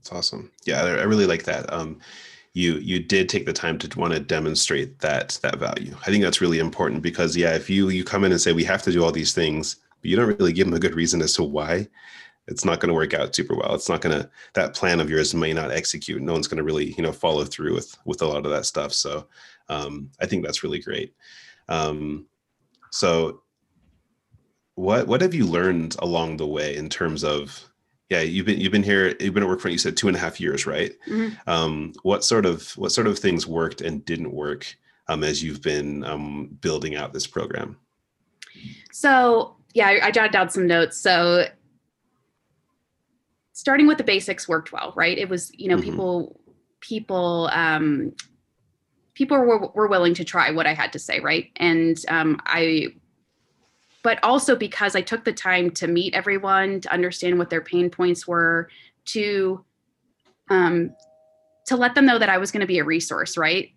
It's 0.00 0.10
awesome. 0.10 0.50
Yeah, 0.64 0.82
I 0.82 0.88
I 0.98 1.04
really 1.04 1.26
like 1.26 1.44
that. 1.44 1.72
Um, 1.72 2.00
you 2.54 2.74
you 2.78 2.98
did 2.98 3.28
take 3.28 3.46
the 3.46 3.52
time 3.52 3.78
to 3.78 3.98
want 3.98 4.12
to 4.12 4.20
demonstrate 4.20 4.98
that 4.98 5.38
that 5.42 5.58
value. 5.58 5.94
I 6.02 6.06
think 6.10 6.24
that's 6.24 6.40
really 6.40 6.58
important 6.58 7.02
because 7.02 7.36
yeah, 7.36 7.54
if 7.54 7.70
you 7.70 7.88
you 7.88 8.04
come 8.04 8.24
in 8.24 8.32
and 8.32 8.40
say 8.40 8.52
we 8.52 8.64
have 8.64 8.82
to 8.82 8.92
do 8.92 9.04
all 9.04 9.12
these 9.12 9.32
things, 9.32 9.76
but 10.00 10.10
you 10.10 10.16
don't 10.16 10.36
really 10.38 10.52
give 10.52 10.66
them 10.66 10.74
a 10.74 10.80
good 10.80 10.96
reason 10.96 11.22
as 11.22 11.34
to 11.34 11.44
why, 11.44 11.86
it's 12.48 12.64
not 12.64 12.80
going 12.80 12.88
to 12.88 12.94
work 12.94 13.14
out 13.14 13.34
super 13.34 13.54
well. 13.54 13.74
It's 13.74 13.88
not 13.88 14.00
going 14.00 14.20
to 14.20 14.28
that 14.54 14.74
plan 14.74 15.00
of 15.00 15.08
yours 15.08 15.34
may 15.34 15.52
not 15.52 15.70
execute. 15.70 16.20
No 16.22 16.32
one's 16.32 16.48
going 16.48 16.58
to 16.58 16.64
really 16.64 16.92
you 16.92 17.02
know 17.02 17.12
follow 17.12 17.44
through 17.44 17.74
with 17.74 17.96
with 18.04 18.22
a 18.22 18.26
lot 18.26 18.44
of 18.44 18.50
that 18.52 18.66
stuff. 18.66 18.92
So 18.92 19.26
um, 19.68 20.10
I 20.20 20.26
think 20.26 20.44
that's 20.44 20.62
really 20.62 20.80
great. 20.80 21.14
Um, 21.68 22.26
so 22.90 23.42
what 24.74 25.06
what 25.06 25.20
have 25.20 25.34
you 25.34 25.46
learned 25.46 25.96
along 26.00 26.36
the 26.38 26.46
way 26.46 26.76
in 26.76 26.88
terms 26.88 27.22
of 27.24 27.68
yeah 28.10 28.20
you've 28.20 28.46
been 28.46 28.58
you've 28.60 28.72
been 28.72 28.82
here 28.82 29.14
you've 29.20 29.34
been 29.34 29.42
at 29.42 29.48
workfront 29.48 29.72
you 29.72 29.78
said 29.78 29.96
two 29.96 30.08
and 30.08 30.16
a 30.16 30.20
half 30.20 30.40
years 30.40 30.66
right 30.66 30.92
Mhm. 31.06 31.36
um, 31.46 31.92
what 32.02 32.24
sort 32.24 32.46
of 32.46 32.70
what 32.78 32.90
sort 32.90 33.06
of 33.06 33.18
things 33.18 33.46
worked 33.46 33.82
and 33.82 34.04
didn't 34.04 34.32
work 34.32 34.74
um, 35.08 35.22
as 35.24 35.42
you've 35.42 35.60
been 35.62 36.04
um, 36.04 36.46
building 36.60 36.96
out 36.96 37.12
this 37.12 37.26
program 37.26 37.76
So 38.92 39.56
yeah, 39.74 39.88
I, 39.88 40.06
I 40.06 40.10
jotted 40.10 40.32
down 40.32 40.50
some 40.50 40.66
notes. 40.66 40.98
So 40.98 41.46
starting 43.52 43.86
with 43.86 43.98
the 43.98 44.04
basics 44.04 44.48
worked 44.48 44.72
well, 44.72 44.92
right? 44.96 45.18
It 45.18 45.28
was, 45.28 45.50
you 45.54 45.68
know, 45.68 45.76
Mhm. 45.76 45.82
people, 45.82 46.40
people, 46.80 47.50
um, 47.52 48.12
people 49.14 49.38
were, 49.38 49.68
were 49.74 49.88
willing 49.88 50.14
to 50.14 50.24
try 50.24 50.50
what 50.50 50.66
I 50.66 50.74
had 50.74 50.92
to 50.94 50.98
say, 50.98 51.20
right? 51.20 51.50
And 51.56 51.98
um, 52.08 52.40
I, 52.46 52.94
but 54.02 54.18
also 54.22 54.56
because 54.56 54.96
I 54.96 55.02
took 55.02 55.24
the 55.24 55.32
time 55.32 55.70
to 55.72 55.86
meet 55.86 56.14
everyone, 56.14 56.80
to 56.80 56.92
understand 56.92 57.38
what 57.38 57.50
their 57.50 57.60
pain 57.60 57.90
points 57.90 58.26
were, 58.26 58.68
to, 59.06 59.64
um, 60.50 60.94
to 61.66 61.76
let 61.76 61.94
them 61.94 62.06
know 62.06 62.18
that 62.18 62.28
I 62.28 62.38
was 62.38 62.50
going 62.50 62.62
to 62.62 62.66
be 62.66 62.78
a 62.78 62.84
resource, 62.84 63.36
right? 63.36 63.70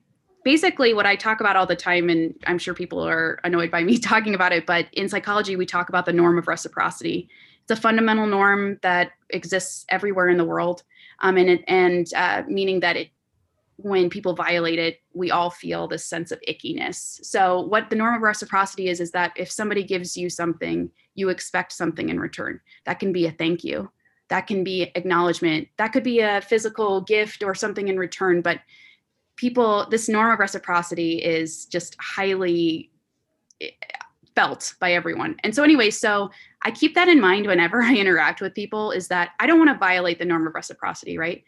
basically 0.46 0.94
what 0.94 1.08
I 1.08 1.16
talk 1.18 1.42
about 1.42 1.58
all 1.58 1.66
the 1.66 1.76
time, 1.76 2.08
and 2.08 2.34
I'm 2.46 2.60
sure 2.60 2.74
people 2.74 3.06
are 3.06 3.40
annoyed 3.44 3.72
by 3.72 3.84
me 3.84 3.98
talking 4.12 4.36
about 4.36 4.54
it, 4.54 4.66
but 4.66 4.86
in 4.94 5.10
psychology, 5.10 5.58
we 5.58 5.66
talk 5.66 5.90
about 5.90 6.06
the 6.06 6.14
norm 6.14 6.38
of 6.38 6.48
reciprocity. 6.48 7.28
It's 7.68 7.78
a 7.78 7.82
fundamental 7.82 8.28
norm 8.28 8.80
that 8.82 9.12
exists 9.30 9.86
everywhere 9.90 10.30
in 10.30 10.38
the 10.38 10.46
world, 10.46 10.84
um, 11.20 11.38
and 11.38 11.50
it, 11.50 11.64
and 11.68 12.08
uh, 12.16 12.44
meaning 12.48 12.80
that 12.82 12.96
it 12.96 13.10
when 13.78 14.10
people 14.10 14.34
violate 14.34 14.80
it, 14.80 15.02
we 15.14 15.32
all 15.32 15.50
feel 15.50 15.86
this 15.86 16.06
sense 16.06 16.32
of 16.32 16.40
ickiness. 16.48 17.24
So 17.26 17.60
what 17.60 17.90
the 17.90 17.96
norm 17.98 18.16
of 18.16 18.22
reciprocity 18.22 18.88
is 18.88 19.02
is 19.02 19.12
that 19.12 19.34
if 19.36 19.52
somebody 19.52 19.84
gives 19.84 20.16
you 20.16 20.30
something, 20.30 20.90
you 21.16 21.28
expect 21.28 21.74
something 21.74 22.08
in 22.08 22.18
return. 22.18 22.62
That 22.86 23.00
can 23.00 23.12
be 23.12 23.26
a 23.26 23.32
thank 23.32 23.66
you. 23.66 23.92
That 24.30 24.48
can 24.48 24.64
be 24.64 24.84
acknowledgement. 24.96 25.68
That 25.78 25.90
could 25.90 26.04
be 26.04 26.22
a 26.22 26.42
physical 26.42 27.02
gift 27.02 27.44
or 27.44 27.54
something 27.54 27.90
in 27.90 28.00
return, 28.00 28.42
but 28.42 28.62
people 29.36 29.88
this 29.90 30.08
norm 30.08 30.32
of 30.32 30.40
reciprocity 30.40 31.22
is 31.24 31.66
just 31.66 31.96
highly 32.00 32.92
eh, 33.62 33.70
felt 34.36 34.74
by 34.80 34.94
everyone 34.94 35.36
and 35.44 35.56
so 35.56 35.64
anyway 35.64 35.90
so 35.90 36.30
i 36.66 36.72
keep 36.72 36.96
that 36.96 37.08
in 37.08 37.22
mind 37.22 37.48
whenever 37.48 37.82
i 37.84 37.96
interact 37.96 38.42
with 38.42 38.54
people 38.54 38.92
is 38.92 39.08
that 39.08 39.32
i 39.40 39.48
don't 39.48 39.60
want 39.60 39.72
to 39.72 39.78
violate 39.78 40.20
the 40.20 40.26
norm 40.26 40.46
of 40.48 40.54
reciprocity 40.54 41.18
right 41.18 41.44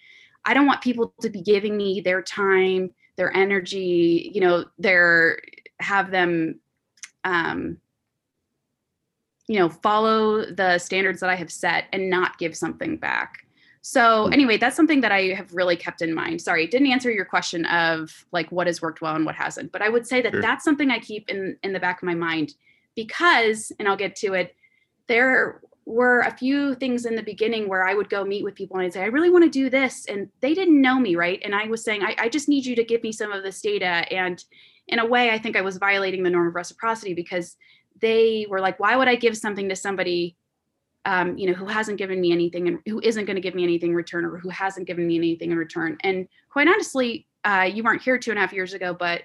i 0.45 0.53
don't 0.53 0.65
want 0.67 0.81
people 0.81 1.13
to 1.21 1.29
be 1.29 1.41
giving 1.41 1.75
me 1.75 1.99
their 2.01 2.21
time 2.21 2.89
their 3.17 3.35
energy 3.35 4.31
you 4.33 4.39
know 4.41 4.63
their 4.79 5.39
have 5.79 6.11
them 6.11 6.59
um 7.25 7.77
you 9.47 9.59
know 9.59 9.69
follow 9.69 10.45
the 10.45 10.77
standards 10.77 11.19
that 11.19 11.29
i 11.29 11.35
have 11.35 11.51
set 11.51 11.85
and 11.93 12.09
not 12.09 12.37
give 12.37 12.55
something 12.55 12.97
back 12.97 13.43
So 13.81 14.27
Hmm. 14.27 14.33
anyway, 14.33 14.57
that's 14.57 14.75
something 14.75 14.99
that 15.01 15.13
I 15.13 15.33
have 15.39 15.53
really 15.53 15.77
kept 15.77 16.01
in 16.01 16.13
mind. 16.13 16.41
Sorry, 16.41 16.67
didn't 16.67 16.91
answer 16.91 17.09
your 17.09 17.23
question 17.23 17.65
of 17.67 18.25
like 18.33 18.51
what 18.51 18.67
has 18.67 18.81
worked 18.81 18.99
well 19.01 19.15
and 19.15 19.25
what 19.25 19.35
hasn't, 19.35 19.71
but 19.71 19.81
I 19.81 19.87
would 19.87 20.05
say 20.05 20.21
that 20.21 20.33
Sure. 20.33 20.41
that's 20.41 20.65
something 20.65 20.91
I 20.91 20.99
keep 20.99 21.29
in 21.29 21.55
in 21.63 21.71
the 21.71 21.79
back 21.79 22.01
of 22.01 22.05
my 22.05 22.15
mind 22.15 22.55
because, 22.95 23.71
and 23.79 23.87
I'll 23.87 23.95
get 23.95 24.15
to 24.17 24.33
it. 24.33 24.55
There 25.07 25.61
were 25.85 26.21
a 26.21 26.31
few 26.31 26.75
things 26.75 27.05
in 27.05 27.15
the 27.15 27.23
beginning 27.23 27.69
where 27.69 27.87
I 27.87 27.93
would 27.93 28.09
go 28.09 28.25
meet 28.25 28.43
with 28.43 28.55
people 28.55 28.77
and 28.77 28.85
I'd 28.85 28.93
say, 28.93 29.01
I 29.03 29.05
really 29.05 29.29
want 29.29 29.45
to 29.45 29.49
do 29.49 29.69
this, 29.69 30.05
and 30.07 30.29
they 30.41 30.53
didn't 30.53 30.81
know 30.81 30.99
me, 30.99 31.15
right? 31.15 31.41
And 31.43 31.55
I 31.55 31.67
was 31.67 31.83
saying, 31.83 32.03
I, 32.03 32.15
I 32.19 32.29
just 32.29 32.49
need 32.49 32.65
you 32.65 32.75
to 32.75 32.83
give 32.83 33.03
me 33.03 33.11
some 33.11 33.31
of 33.31 33.43
this 33.43 33.61
data, 33.61 33.85
and 33.85 34.43
in 34.87 34.99
a 34.99 35.05
way, 35.05 35.31
I 35.31 35.37
think 35.37 35.55
I 35.55 35.61
was 35.61 35.77
violating 35.77 36.23
the 36.23 36.29
norm 36.29 36.47
of 36.47 36.55
reciprocity 36.55 37.13
because 37.13 37.57
they 37.99 38.45
were 38.49 38.61
like, 38.61 38.79
why 38.79 38.95
would 38.95 39.07
I 39.07 39.15
give 39.15 39.37
something 39.37 39.67
to 39.69 39.75
somebody? 39.75 40.35
um, 41.05 41.37
you 41.37 41.47
know, 41.47 41.53
who 41.53 41.65
hasn't 41.65 41.97
given 41.97 42.19
me 42.19 42.33
anything 42.33 42.67
and 42.67 42.79
who 42.85 42.99
isn't 43.01 43.23
going 43.23 43.35
to 43.35 43.41
give 43.41 43.55
me 43.55 43.63
anything 43.63 43.91
in 43.91 43.95
return 43.95 44.25
or 44.25 44.37
who 44.39 44.49
hasn't 44.49 44.87
given 44.87 45.07
me 45.07 45.15
anything 45.15 45.51
in 45.51 45.57
return. 45.57 45.97
And 46.03 46.27
quite 46.49 46.67
honestly, 46.67 47.25
uh, 47.45 47.69
you 47.73 47.81
weren't 47.81 48.01
here 48.01 48.17
two 48.17 48.29
and 48.29 48.37
a 48.37 48.41
half 48.41 48.51
years 48.51 48.73
ago, 48.73 48.93
but 48.93 49.21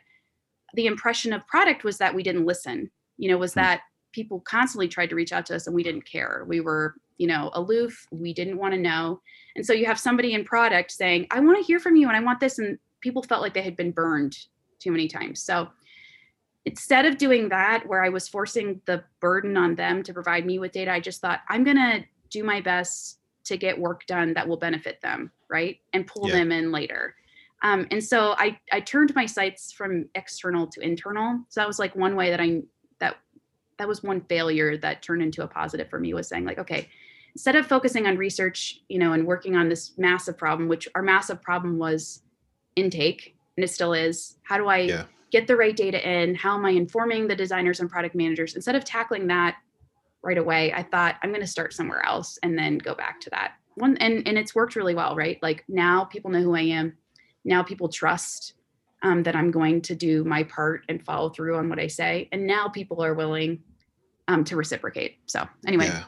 the 0.74 0.86
impression 0.86 1.32
of 1.32 1.44
product 1.48 1.82
was 1.82 1.98
that 1.98 2.14
we 2.14 2.22
didn't 2.22 2.46
listen, 2.46 2.88
you 3.18 3.28
know, 3.28 3.36
was 3.36 3.54
Hmm. 3.54 3.60
that 3.60 3.80
people 4.12 4.40
constantly 4.40 4.88
tried 4.88 5.08
to 5.10 5.14
reach 5.16 5.32
out 5.32 5.46
to 5.46 5.56
us 5.56 5.66
and 5.66 5.74
we 5.74 5.82
didn't 5.82 6.04
care. 6.04 6.44
We 6.46 6.60
were, 6.60 6.94
you 7.18 7.26
know, 7.26 7.50
aloof. 7.54 8.06
We 8.10 8.32
didn't 8.32 8.58
want 8.58 8.74
to 8.74 8.80
know. 8.80 9.20
And 9.56 9.64
so 9.66 9.72
you 9.72 9.86
have 9.86 9.98
somebody 9.98 10.34
in 10.34 10.44
product 10.44 10.90
saying, 10.92 11.26
I 11.30 11.40
want 11.40 11.58
to 11.58 11.64
hear 11.64 11.80
from 11.80 11.96
you 11.96 12.08
and 12.08 12.16
I 12.16 12.20
want 12.20 12.40
this. 12.40 12.58
And 12.58 12.78
people 13.00 13.22
felt 13.22 13.42
like 13.42 13.54
they 13.54 13.62
had 13.62 13.76
been 13.76 13.90
burned 13.90 14.36
too 14.78 14.92
many 14.92 15.08
times. 15.08 15.42
So 15.42 15.68
instead 16.64 17.04
of 17.06 17.18
doing 17.18 17.48
that 17.48 17.84
where 17.88 18.04
i 18.04 18.08
was 18.08 18.28
forcing 18.28 18.80
the 18.86 19.02
burden 19.20 19.56
on 19.56 19.74
them 19.74 20.02
to 20.02 20.12
provide 20.12 20.46
me 20.46 20.58
with 20.58 20.72
data 20.72 20.92
i 20.92 21.00
just 21.00 21.20
thought 21.20 21.40
i'm 21.48 21.64
going 21.64 21.76
to 21.76 22.04
do 22.30 22.44
my 22.44 22.60
best 22.60 23.18
to 23.44 23.56
get 23.56 23.78
work 23.78 24.06
done 24.06 24.32
that 24.34 24.46
will 24.46 24.56
benefit 24.56 25.00
them 25.00 25.30
right 25.48 25.80
and 25.92 26.06
pull 26.06 26.28
Yeah. 26.28 26.36
them 26.36 26.52
in 26.52 26.70
later 26.70 27.14
um, 27.64 27.86
and 27.92 28.02
so 28.02 28.34
I, 28.38 28.58
I 28.72 28.80
turned 28.80 29.14
my 29.14 29.24
sights 29.24 29.70
from 29.72 30.08
external 30.16 30.66
to 30.68 30.80
internal 30.80 31.40
so 31.48 31.60
that 31.60 31.66
was 31.66 31.78
like 31.78 31.94
one 31.96 32.14
way 32.14 32.30
that 32.30 32.40
i 32.40 32.62
that 33.82 33.88
was 33.88 34.00
one 34.04 34.20
failure 34.20 34.76
that 34.76 35.02
turned 35.02 35.22
into 35.22 35.42
a 35.42 35.48
positive 35.48 35.90
for 35.90 35.98
me 35.98 36.14
was 36.14 36.28
saying 36.28 36.44
like 36.44 36.58
okay 36.58 36.88
instead 37.34 37.56
of 37.56 37.66
focusing 37.66 38.06
on 38.06 38.16
research 38.16 38.78
you 38.88 38.98
know 38.98 39.12
and 39.12 39.26
working 39.26 39.56
on 39.56 39.68
this 39.68 39.92
massive 39.98 40.38
problem 40.38 40.68
which 40.68 40.86
our 40.94 41.02
massive 41.02 41.42
problem 41.42 41.78
was 41.78 42.22
intake 42.76 43.34
and 43.56 43.64
it 43.64 43.68
still 43.68 43.92
is 43.92 44.36
how 44.44 44.56
do 44.56 44.68
i 44.68 44.78
Yeah. 44.78 45.04
get 45.32 45.46
the 45.48 45.56
right 45.56 45.76
data 45.76 46.00
in? 46.08 46.34
How 46.36 46.54
am 46.56 46.64
i 46.64 46.70
informing 46.70 47.26
the 47.26 47.34
designers 47.34 47.80
and 47.80 47.90
product 47.90 48.14
managers? 48.14 48.54
Instead 48.54 48.76
of 48.76 48.84
tackling 48.84 49.26
that 49.26 49.56
right 50.22 50.38
away 50.38 50.72
i 50.72 50.82
thought 50.82 51.16
i'm 51.22 51.30
going 51.30 51.40
to 51.40 51.46
start 51.56 51.72
somewhere 51.72 52.04
else 52.06 52.38
and 52.44 52.56
then 52.56 52.78
go 52.78 52.94
back 52.94 53.20
to 53.22 53.30
that. 53.30 53.54
One 53.74 53.96
and 53.96 54.28
and 54.28 54.38
it's 54.38 54.54
worked 54.54 54.76
really 54.76 54.94
well 54.94 55.16
right? 55.16 55.38
Like 55.42 55.64
now 55.68 56.04
people 56.04 56.30
know 56.30 56.42
who 56.42 56.54
i 56.54 56.60
am. 56.60 56.96
Now 57.44 57.62
people 57.64 57.88
trust 57.88 58.54
um, 59.02 59.22
that 59.24 59.34
i'm 59.34 59.50
going 59.50 59.80
to 59.82 59.94
do 59.96 60.22
my 60.22 60.44
part 60.44 60.84
and 60.88 61.04
follow 61.04 61.28
through 61.30 61.56
on 61.56 61.68
what 61.68 61.80
i 61.80 61.88
say. 61.88 62.28
And 62.30 62.46
now 62.46 62.68
people 62.68 63.02
are 63.02 63.14
willing 63.14 63.62
um, 64.28 64.44
to 64.44 64.56
reciprocate 64.56 65.18
so 65.26 65.46
anyway 65.66 65.86
Yeah. 65.86 66.04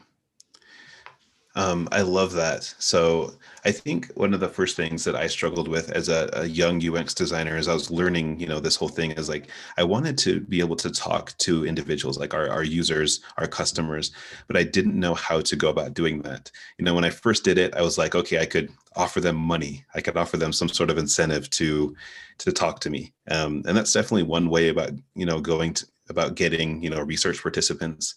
Um, 1.57 1.87
I 1.93 2.01
love 2.01 2.33
that. 2.33 2.63
So 2.79 3.33
I 3.63 3.71
think 3.71 4.11
one 4.15 4.33
of 4.33 4.41
the 4.41 4.49
first 4.49 4.75
things 4.75 5.05
that 5.05 5.15
I 5.15 5.27
struggled 5.27 5.69
with 5.69 5.89
as 5.91 6.09
a, 6.09 6.29
a 6.33 6.45
young 6.45 6.85
UX 6.85 7.13
designer 7.13 7.55
as 7.55 7.69
I 7.69 7.73
was 7.73 7.89
learning, 7.89 8.41
you 8.41 8.47
know, 8.47 8.59
this 8.59 8.75
whole 8.75 8.89
thing 8.89 9.11
is 9.11 9.29
like 9.29 9.47
I 9.77 9.83
wanted 9.83 10.17
to 10.19 10.41
be 10.41 10.59
able 10.59 10.75
to 10.75 10.91
talk 10.91 11.35
to 11.39 11.65
individuals 11.65 12.17
like 12.17 12.33
our, 12.33 12.49
our 12.49 12.63
users, 12.63 13.21
our 13.37 13.47
customers, 13.47 14.11
but 14.47 14.57
I 14.57 14.63
didn't 14.63 14.99
know 14.99 15.13
how 15.13 15.39
to 15.39 15.55
go 15.55 15.69
about 15.69 15.93
doing 15.93 16.21
that. 16.23 16.51
You 16.77 16.83
know, 16.83 16.93
when 16.93 17.05
I 17.05 17.09
first 17.09 17.45
did 17.45 17.57
it, 17.57 17.73
I 17.73 17.81
was 17.81 17.97
like, 17.97 18.15
okay, 18.15 18.39
I 18.39 18.45
could 18.45 18.69
offer 18.97 19.21
them 19.21 19.37
money. 19.37 19.85
I 19.95 20.01
could 20.01 20.17
offer 20.17 20.35
them 20.35 20.51
some 20.51 20.69
sort 20.69 20.89
of 20.89 20.97
incentive 20.97 21.49
to 21.51 21.95
to 22.39 22.51
talk 22.51 22.81
to 22.81 22.89
me. 22.89 23.13
Um, 23.31 23.63
and 23.65 23.77
that's 23.77 23.93
definitely 23.93 24.23
one 24.23 24.49
way 24.49 24.67
about, 24.67 24.91
you 25.15 25.25
know, 25.25 25.39
going 25.39 25.73
to 25.75 25.85
about 26.09 26.35
getting, 26.35 26.83
you 26.83 26.89
know, 26.89 27.01
research 27.01 27.41
participants 27.41 28.13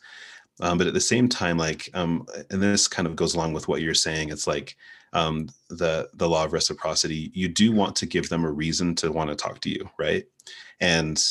um, 0.60 0.78
but 0.78 0.86
at 0.86 0.94
the 0.94 1.00
same 1.00 1.28
time 1.28 1.56
like 1.56 1.88
um, 1.94 2.26
and 2.50 2.62
this 2.62 2.88
kind 2.88 3.06
of 3.06 3.16
goes 3.16 3.34
along 3.34 3.52
with 3.52 3.68
what 3.68 3.82
you're 3.82 3.94
saying 3.94 4.30
it's 4.30 4.46
like 4.46 4.76
um, 5.12 5.48
the 5.70 6.08
the 6.14 6.28
law 6.28 6.44
of 6.44 6.52
reciprocity 6.52 7.30
you 7.34 7.48
do 7.48 7.72
want 7.72 7.96
to 7.96 8.06
give 8.06 8.28
them 8.28 8.44
a 8.44 8.50
reason 8.50 8.94
to 8.94 9.12
want 9.12 9.30
to 9.30 9.36
talk 9.36 9.60
to 9.60 9.70
you 9.70 9.88
right? 9.98 10.24
And 10.80 11.22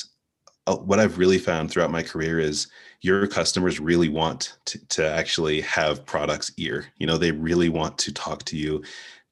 uh, 0.66 0.76
what 0.76 1.00
i've 1.00 1.18
really 1.18 1.38
found 1.38 1.72
throughout 1.72 1.92
my 1.92 2.04
career 2.04 2.40
is 2.40 2.68
your 3.02 3.28
customers 3.28 3.80
really 3.80 4.10
want 4.10 4.58
to, 4.66 4.86
to 4.88 5.08
actually 5.08 5.62
have 5.62 6.06
products 6.06 6.52
ear 6.58 6.88
you 6.98 7.08
know 7.08 7.18
they 7.18 7.32
really 7.32 7.70
want 7.70 7.98
to 7.98 8.14
talk 8.14 8.44
to 8.44 8.58
you 8.58 8.84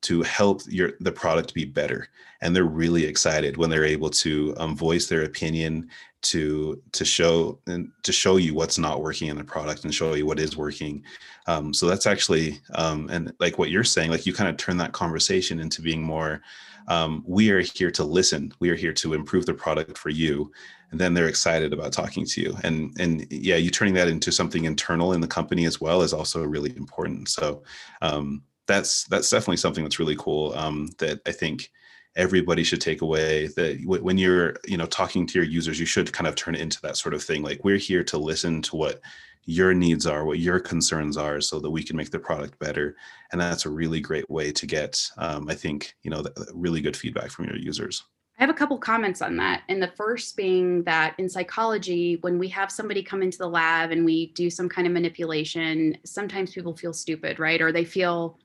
to 0.06 0.22
help 0.22 0.62
your 0.68 0.92
the 1.00 1.12
product 1.12 1.56
be 1.56 1.66
better. 1.66 2.08
And 2.42 2.56
they're 2.56 2.64
really 2.64 3.06
excited 3.06 3.58
when 3.58 3.72
they're 3.72 3.84
able 3.84 4.12
to 4.12 4.54
um, 4.58 4.78
voice 4.78 5.08
their 5.08 5.24
opinion 5.24 5.90
to 6.26 6.82
to 6.92 7.06
show 7.06 7.60
and 7.68 7.92
to 8.04 8.12
show 8.12 8.38
you 8.38 8.54
what's 8.54 8.78
not 8.78 9.02
working 9.02 9.28
in 9.28 9.38
the 9.38 9.44
product 9.44 9.84
and 9.84 9.94
show 9.94 10.14
you 10.14 10.26
what 10.26 10.40
is 10.40 10.58
working. 10.58 11.04
Um, 11.48 11.74
so 11.74 11.88
that's 11.88 12.06
actually 12.06 12.60
um, 12.76 13.10
and 13.10 13.34
like 13.40 13.58
what 13.58 13.70
you're 13.70 13.84
saying 13.84 14.12
like 14.12 14.26
you 14.26 14.34
kind 14.34 14.50
of 14.50 14.58
turn 14.58 14.78
that 14.78 14.94
conversation 14.94 15.60
into 15.60 15.82
being 15.82 16.02
more 16.02 16.42
um, 16.88 17.24
we 17.26 17.50
are 17.50 17.62
here 17.62 17.90
to 17.92 18.04
listen. 18.04 18.52
We 18.60 18.70
are 18.70 18.76
here 18.76 18.94
to 18.94 19.16
improve 19.16 19.48
the 19.48 19.56
product 19.56 19.98
for 19.98 20.10
you 20.10 20.52
and 20.92 21.02
then 21.02 21.16
they're 21.16 21.28
excited 21.28 21.74
about 21.74 21.94
talking 21.94 22.26
to 22.26 22.42
you. 22.42 22.58
And 22.64 22.96
and 23.00 23.28
yeah 23.32 23.56
you 23.56 23.72
turning 23.72 23.96
that 23.96 24.08
into 24.08 24.32
something 24.32 24.66
internal 24.66 25.14
in 25.14 25.22
the 25.22 25.28
company 25.28 25.66
as 25.66 25.82
well 25.82 26.02
is 26.02 26.14
also 26.14 26.44
really 26.44 26.76
important. 26.78 27.30
So 27.30 27.64
um, 28.02 28.44
that's 28.68 29.06
that's 29.06 29.30
definitely 29.30 29.58
something 29.58 29.84
that's 29.84 30.00
really 30.00 30.16
cool 30.18 30.54
um, 30.54 30.90
that 30.98 31.22
i 31.26 31.32
think 31.32 31.72
everybody 32.16 32.64
should 32.64 32.82
take 32.82 33.02
away 33.02 33.48
that 33.48 33.80
when 33.86 34.18
you're 34.18 34.56
you 34.66 34.78
know 34.78 34.86
talking 34.86 35.26
to 35.26 35.40
your 35.40 35.48
users 35.48 35.80
you 35.80 35.86
should 35.86 36.12
kind 36.14 36.28
of 36.28 36.36
turn 36.36 36.56
it 36.56 36.62
into 36.62 36.82
that 36.82 36.98
sort 36.98 37.14
of 37.14 37.24
thing 37.24 37.42
like 37.44 37.64
we're 37.64 37.78
here 37.78 38.04
to 38.04 38.18
listen 38.18 38.62
to 38.62 38.76
what 38.76 39.02
your 39.46 39.74
needs 39.74 40.08
are 40.08 40.26
what 40.26 40.40
your 40.40 40.60
concerns 40.60 41.18
are 41.18 41.42
so 41.42 41.60
that 41.60 41.70
we 41.70 41.84
can 41.84 41.98
make 41.98 42.12
the 42.12 42.20
product 42.20 42.58
better 42.60 42.96
and 43.32 43.40
that's 43.40 43.66
a 43.66 43.70
really 43.70 44.00
great 44.00 44.30
way 44.30 44.52
to 44.52 44.66
get 44.66 45.10
um, 45.18 45.48
i 45.50 45.54
think 45.54 45.96
you 46.04 46.10
know 46.10 46.24
really 46.54 46.82
good 46.82 46.96
feedback 46.96 47.30
from 47.30 47.46
your 47.46 47.58
users 47.58 48.04
I 48.38 48.44
have 48.44 48.50
a 48.50 48.54
couple 48.54 48.78
comments 48.78 49.22
on 49.22 49.38
that. 49.38 49.64
And 49.70 49.82
the 49.82 49.88
first 49.88 50.36
being 50.36 50.84
that 50.84 51.16
in 51.18 51.30
psychology, 51.30 52.18
when 52.20 52.38
we 52.38 52.50
have 52.50 52.70
somebody 52.70 53.02
come 53.02 53.24
into 53.24 53.38
the 53.38 53.48
lab 53.48 53.92
and 53.92 54.04
we 54.04 54.34
do 54.34 54.50
some 54.50 54.68
kind 54.68 54.86
of 54.86 54.92
manipulation, 54.92 55.98
sometimes 56.04 56.52
people 56.52 56.76
feel 56.76 56.92
stupid, 56.92 57.40
right? 57.40 57.62
Or 57.62 57.72
they 57.72 57.86
feel 57.86 58.38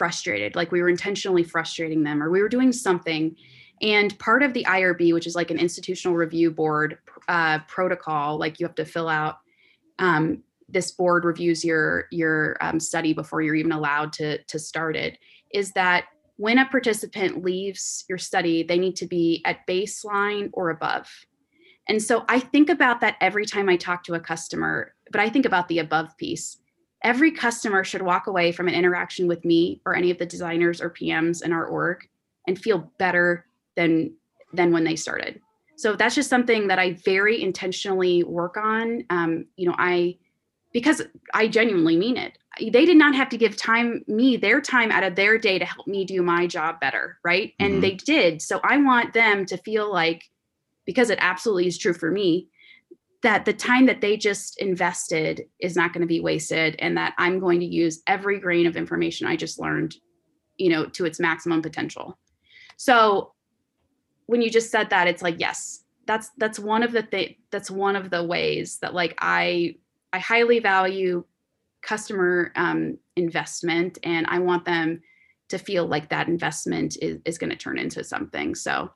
frustrated, 0.00 0.56
like 0.56 0.72
we 0.72 0.80
were 0.80 0.88
intentionally 0.88 1.44
frustrating 1.44 2.02
them 2.04 2.22
or 2.22 2.30
we 2.30 2.40
were 2.40 2.48
doing 2.48 2.72
something. 2.72 3.36
And 3.82 4.18
part 4.18 4.42
of 4.42 4.54
the 4.54 4.64
IRB, 4.64 5.12
which 5.12 5.26
is 5.26 5.34
like 5.34 5.50
an 5.50 5.58
institutional 5.58 6.16
review 6.16 6.50
board 6.50 6.96
uh, 7.28 7.58
protocol, 7.68 8.38
like 8.38 8.58
you 8.58 8.64
have 8.64 8.74
to 8.76 8.86
fill 8.86 9.10
out. 9.10 9.40
Um, 9.98 10.42
this 10.70 10.90
board 10.90 11.26
reviews 11.26 11.62
your 11.62 12.06
your 12.10 12.56
um, 12.62 12.80
study 12.80 13.12
before 13.12 13.42
you're 13.42 13.56
even 13.56 13.72
allowed 13.72 14.14
to 14.14 14.42
to 14.44 14.58
start 14.58 14.96
it. 14.96 15.18
Is 15.52 15.72
that 15.72 16.04
when 16.36 16.56
a 16.56 16.64
participant 16.64 17.44
leaves 17.44 18.06
your 18.08 18.16
study, 18.16 18.62
they 18.62 18.78
need 18.78 18.96
to 18.96 19.06
be 19.06 19.42
at 19.44 19.66
baseline 19.66 20.48
or 20.54 20.70
above. 20.70 21.10
And 21.90 22.02
so 22.02 22.24
I 22.26 22.40
think 22.40 22.70
about 22.70 23.02
that 23.02 23.16
every 23.20 23.44
time 23.44 23.68
I 23.68 23.76
talk 23.76 24.04
to 24.04 24.14
a 24.14 24.20
customer, 24.20 24.94
but 25.12 25.20
I 25.20 25.28
think 25.28 25.44
about 25.44 25.68
the 25.68 25.80
above 25.80 26.16
piece. 26.16 26.56
Every 27.02 27.30
customer 27.30 27.84
should 27.84 28.02
walk 28.02 28.26
away 28.26 28.52
from 28.52 28.68
an 28.68 28.74
interaction 28.74 29.26
with 29.26 29.44
me 29.44 29.80
or 29.86 29.94
any 29.94 30.10
of 30.10 30.18
the 30.18 30.26
designers 30.26 30.80
or 30.80 30.90
PMs 30.90 31.42
in 31.42 31.52
our 31.52 31.64
org 31.64 32.08
and 32.46 32.58
feel 32.58 32.92
better 32.98 33.46
than 33.76 34.12
than 34.52 34.72
when 34.72 34.84
they 34.84 34.96
started. 34.96 35.40
So 35.76 35.96
that's 35.96 36.14
just 36.14 36.28
something 36.28 36.68
that 36.68 36.78
I 36.78 36.98
very 37.04 37.40
intentionally 37.40 38.22
work 38.24 38.56
on. 38.58 39.04
Um, 39.08 39.46
you 39.56 39.66
know, 39.66 39.74
I 39.78 40.18
because 40.72 41.02
I 41.32 41.48
genuinely 41.48 41.96
mean 41.96 42.16
it. 42.16 42.36
They 42.60 42.84
did 42.84 42.96
not 42.96 43.14
have 43.14 43.30
to 43.30 43.38
give 43.38 43.56
time 43.56 44.04
me 44.06 44.36
their 44.36 44.60
time 44.60 44.92
out 44.92 45.02
of 45.02 45.14
their 45.14 45.38
day 45.38 45.58
to 45.58 45.64
help 45.64 45.86
me 45.86 46.04
do 46.04 46.22
my 46.22 46.46
job 46.46 46.80
better, 46.80 47.18
right? 47.24 47.54
And 47.58 47.76
Mhm. 47.76 47.80
they 47.80 47.94
did. 47.94 48.42
So 48.42 48.60
I 48.62 48.76
want 48.76 49.14
them 49.14 49.46
to 49.46 49.56
feel 49.56 49.90
like 49.90 50.30
because 50.84 51.08
it 51.08 51.18
absolutely 51.20 51.66
is 51.66 51.78
true 51.78 51.94
for 51.94 52.10
me 52.10 52.49
that 53.22 53.44
the 53.44 53.52
time 53.52 53.86
that 53.86 54.00
they 54.00 54.16
just 54.16 54.58
invested 54.60 55.44
is 55.58 55.76
not 55.76 55.92
going 55.92 56.00
to 56.00 56.06
be 56.06 56.20
wasted 56.20 56.76
and 56.78 56.96
that 56.96 57.14
I'm 57.18 57.38
going 57.38 57.60
to 57.60 57.66
use 57.66 58.02
every 58.06 58.38
grain 58.40 58.66
of 58.66 58.76
information 58.76 59.26
I 59.26 59.36
just 59.36 59.60
learned, 59.60 59.94
you 60.56 60.70
know, 60.70 60.86
to 60.86 61.04
its 61.04 61.20
maximum 61.20 61.60
potential. 61.60 62.18
So 62.76 63.32
when 64.26 64.40
you 64.40 64.48
just 64.48 64.70
said 64.70 64.90
that 64.90 65.08
it's 65.08 65.22
like 65.22 65.36
yes, 65.38 65.84
that's 66.06 66.30
that's 66.38 66.58
one 66.58 66.82
of 66.82 66.92
the 66.92 67.02
th- 67.02 67.36
that's 67.50 67.70
one 67.70 67.96
of 67.96 68.10
the 68.10 68.24
ways 68.24 68.78
that 68.78 68.94
like 68.94 69.14
I 69.18 69.74
I 70.12 70.18
highly 70.18 70.60
value 70.60 71.24
customer 71.82 72.52
um, 72.56 72.98
investment 73.16 73.98
and 74.02 74.26
I 74.28 74.38
want 74.38 74.64
them 74.64 75.02
to 75.48 75.58
feel 75.58 75.86
like 75.86 76.08
that 76.08 76.28
investment 76.28 76.96
is, 77.02 77.18
is 77.24 77.38
going 77.38 77.50
to 77.50 77.56
turn 77.56 77.78
into 77.78 78.04
something. 78.04 78.54
So 78.54 78.90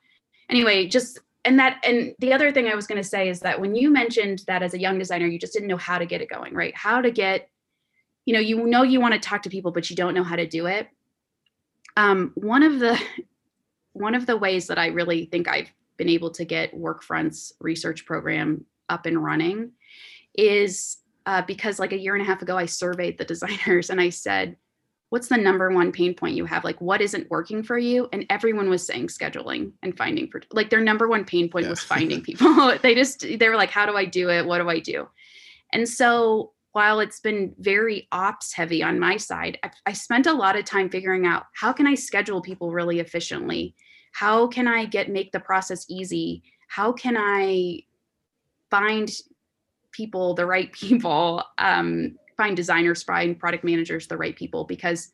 anyway, 0.49 0.87
just 0.87 1.19
and 1.45 1.59
that 1.59 1.79
and 1.85 2.15
the 2.19 2.33
other 2.33 2.51
thing 2.53 2.69
I 2.69 2.75
was 2.75 2.87
going 2.87 3.03
to 3.03 3.09
say 3.09 3.29
is 3.29 3.41
that 3.41 3.61
when 3.61 3.75
you 3.75 3.91
mentioned 3.91 4.43
that 4.47 4.63
as 4.63 4.75
a 4.75 4.79
young 4.79 4.99
designer, 4.99 5.27
you 5.27 5.39
just 5.39 5.53
didn't 5.53 5.69
know 5.69 5.77
how 5.77 5.99
to 5.99 6.07
get 6.07 6.21
it 6.21 6.31
going, 6.31 6.55
right? 6.55 6.75
How 6.75 7.01
to 7.01 7.11
get, 7.11 7.49
you 8.25 8.35
know, 8.35 8.41
you 8.41 8.67
know 8.67 8.83
you 8.83 9.01
want 9.01 9.15
to 9.15 9.21
talk 9.21 9.43
to 9.43 9.51
people, 9.51 9.71
but 9.71 9.91
you 9.91 9.97
don't 9.97 10.15
know 10.15 10.25
how 10.25 10.37
to 10.37 10.47
do 10.47 10.67
it. 10.67 10.89
Um, 11.97 12.33
one 12.35 12.63
of 12.63 12.79
the 12.79 13.01
one 13.93 14.15
of 14.15 14.27
the 14.27 14.37
ways 14.37 14.67
that 14.69 14.79
I 14.79 14.89
really 14.89 15.27
think 15.27 15.47
I've 15.47 15.71
been 15.97 16.09
able 16.09 16.31
to 16.33 16.45
get 16.45 16.75
Workfront's 16.75 17.53
research 17.61 18.05
program 18.07 18.65
up 18.89 19.07
and 19.07 19.23
running 19.23 19.73
is 20.37 20.97
uh, 21.27 21.43
because 21.43 21.79
like 21.79 21.93
a 21.93 21.99
year 21.99 22.15
and 22.15 22.23
a 22.23 22.27
half 22.27 22.43
ago, 22.43 22.57
I 22.57 22.67
surveyed 22.67 23.19
the 23.19 23.25
designers 23.33 23.91
and 23.91 24.01
I 24.01 24.11
said, 24.11 24.57
what's 25.15 25.29
the 25.29 25.37
number 25.37 25.71
one 25.71 25.93
pain 25.93 26.13
point 26.13 26.35
you 26.35 26.45
have? 26.45 26.65
Like, 26.65 26.81
what 26.81 27.01
isn't 27.01 27.31
working 27.31 27.63
for 27.63 27.79
you? 27.79 28.09
And 28.13 28.27
everyone 28.31 28.69
was 28.69 28.85
saying 28.85 29.07
scheduling 29.07 29.71
and 29.85 29.97
finding 29.97 30.29
for 30.29 30.43
like 30.51 30.71
their 30.71 30.81
number 30.81 31.07
one 31.07 31.25
pain 31.25 31.49
point 31.49 31.67
Yeah. 31.67 31.71
was 31.71 31.85
finding 31.85 32.21
people. 32.29 32.77
they 32.83 32.97
just, 32.97 33.21
they 33.21 33.49
were 33.49 33.55
like, 33.55 33.71
how 33.71 33.87
do 33.87 33.97
I 33.97 34.07
do 34.07 34.29
it? 34.29 34.45
What 34.45 34.59
do 34.59 34.69
I 34.69 34.81
do? 34.81 35.07
And 35.73 35.89
so 35.89 36.51
while 36.73 36.99
it's 36.99 37.21
been 37.21 37.55
very 37.61 38.09
ops 38.11 38.53
heavy 38.53 38.83
on 38.83 38.99
my 38.99 39.17
side, 39.17 39.57
I, 39.63 39.71
I 39.87 39.93
spent 39.93 40.27
a 40.27 40.33
lot 40.33 40.59
of 40.59 40.65
time 40.65 40.91
figuring 40.91 41.27
out 41.27 41.45
how 41.55 41.73
can 41.73 41.87
I 41.87 41.95
schedule 41.95 42.43
people 42.43 42.73
really 42.73 42.99
efficiently? 42.99 43.77
How 44.11 44.49
can 44.49 44.67
I 44.67 44.85
get 44.85 45.13
make 45.13 45.31
the 45.31 45.39
process 45.39 45.87
easy? 45.89 46.43
How 46.67 46.91
can 46.91 47.17
I 47.17 47.83
find 48.69 49.09
people, 49.93 50.35
the 50.35 50.45
right 50.45 50.73
people, 50.83 51.45
um, 51.59 52.17
find 52.37 52.57
designers, 52.57 53.03
find 53.03 53.39
product 53.39 53.65
managers, 53.65 54.07
the 54.07 54.17
right 54.17 54.37
people, 54.37 54.65
because 54.65 55.13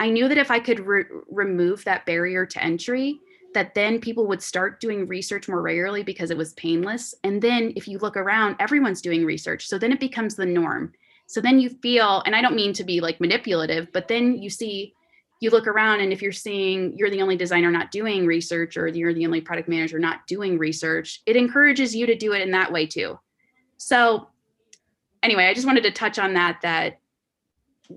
I 0.00 0.10
knew 0.10 0.28
that 0.28 0.38
if 0.38 0.50
I 0.50 0.60
could 0.60 0.80
re- 0.80 1.04
remove 1.30 1.84
that 1.84 2.06
barrier 2.06 2.46
to 2.46 2.62
entry, 2.62 3.18
that 3.54 3.74
then 3.74 4.00
people 4.00 4.26
would 4.26 4.42
start 4.42 4.80
doing 4.80 5.06
research 5.06 5.48
more 5.48 5.62
regularly 5.62 6.02
because 6.02 6.30
it 6.30 6.36
was 6.36 6.52
painless. 6.54 7.14
And 7.24 7.40
then 7.42 7.72
if 7.76 7.88
you 7.88 7.98
look 7.98 8.16
around, 8.16 8.56
everyone's 8.60 9.02
doing 9.02 9.24
research. 9.24 9.66
So 9.66 9.78
then 9.78 9.90
it 9.90 10.00
becomes 10.00 10.36
the 10.36 10.46
norm. 10.46 10.92
So 11.26 11.40
then 11.40 11.58
you 11.58 11.70
feel, 11.82 12.22
and 12.26 12.36
I 12.36 12.42
don't 12.42 12.54
mean 12.54 12.72
to 12.74 12.84
be 12.84 13.00
like 13.00 13.20
manipulative, 13.20 13.88
but 13.92 14.08
then 14.08 14.40
you 14.40 14.50
see, 14.50 14.94
you 15.40 15.50
look 15.50 15.66
around, 15.66 16.00
and 16.00 16.12
if 16.12 16.20
you're 16.20 16.32
seeing 16.32 16.96
you're 16.96 17.10
the 17.10 17.22
only 17.22 17.36
designer 17.36 17.70
not 17.70 17.90
doing 17.90 18.26
research 18.26 18.76
or 18.76 18.88
you're 18.88 19.14
the 19.14 19.24
only 19.24 19.40
product 19.40 19.68
manager 19.68 19.98
not 19.98 20.26
doing 20.26 20.58
research, 20.58 21.22
it 21.26 21.36
encourages 21.36 21.94
you 21.94 22.06
to 22.06 22.16
do 22.16 22.32
it 22.32 22.42
in 22.42 22.50
that 22.50 22.72
way 22.72 22.86
too. 22.86 23.18
So 23.76 24.28
anyway, 25.28 25.46
I 25.46 25.54
just 25.54 25.66
wanted 25.66 25.82
to 25.82 25.90
touch 25.90 26.18
on 26.18 26.32
that, 26.34 26.60
that 26.62 27.00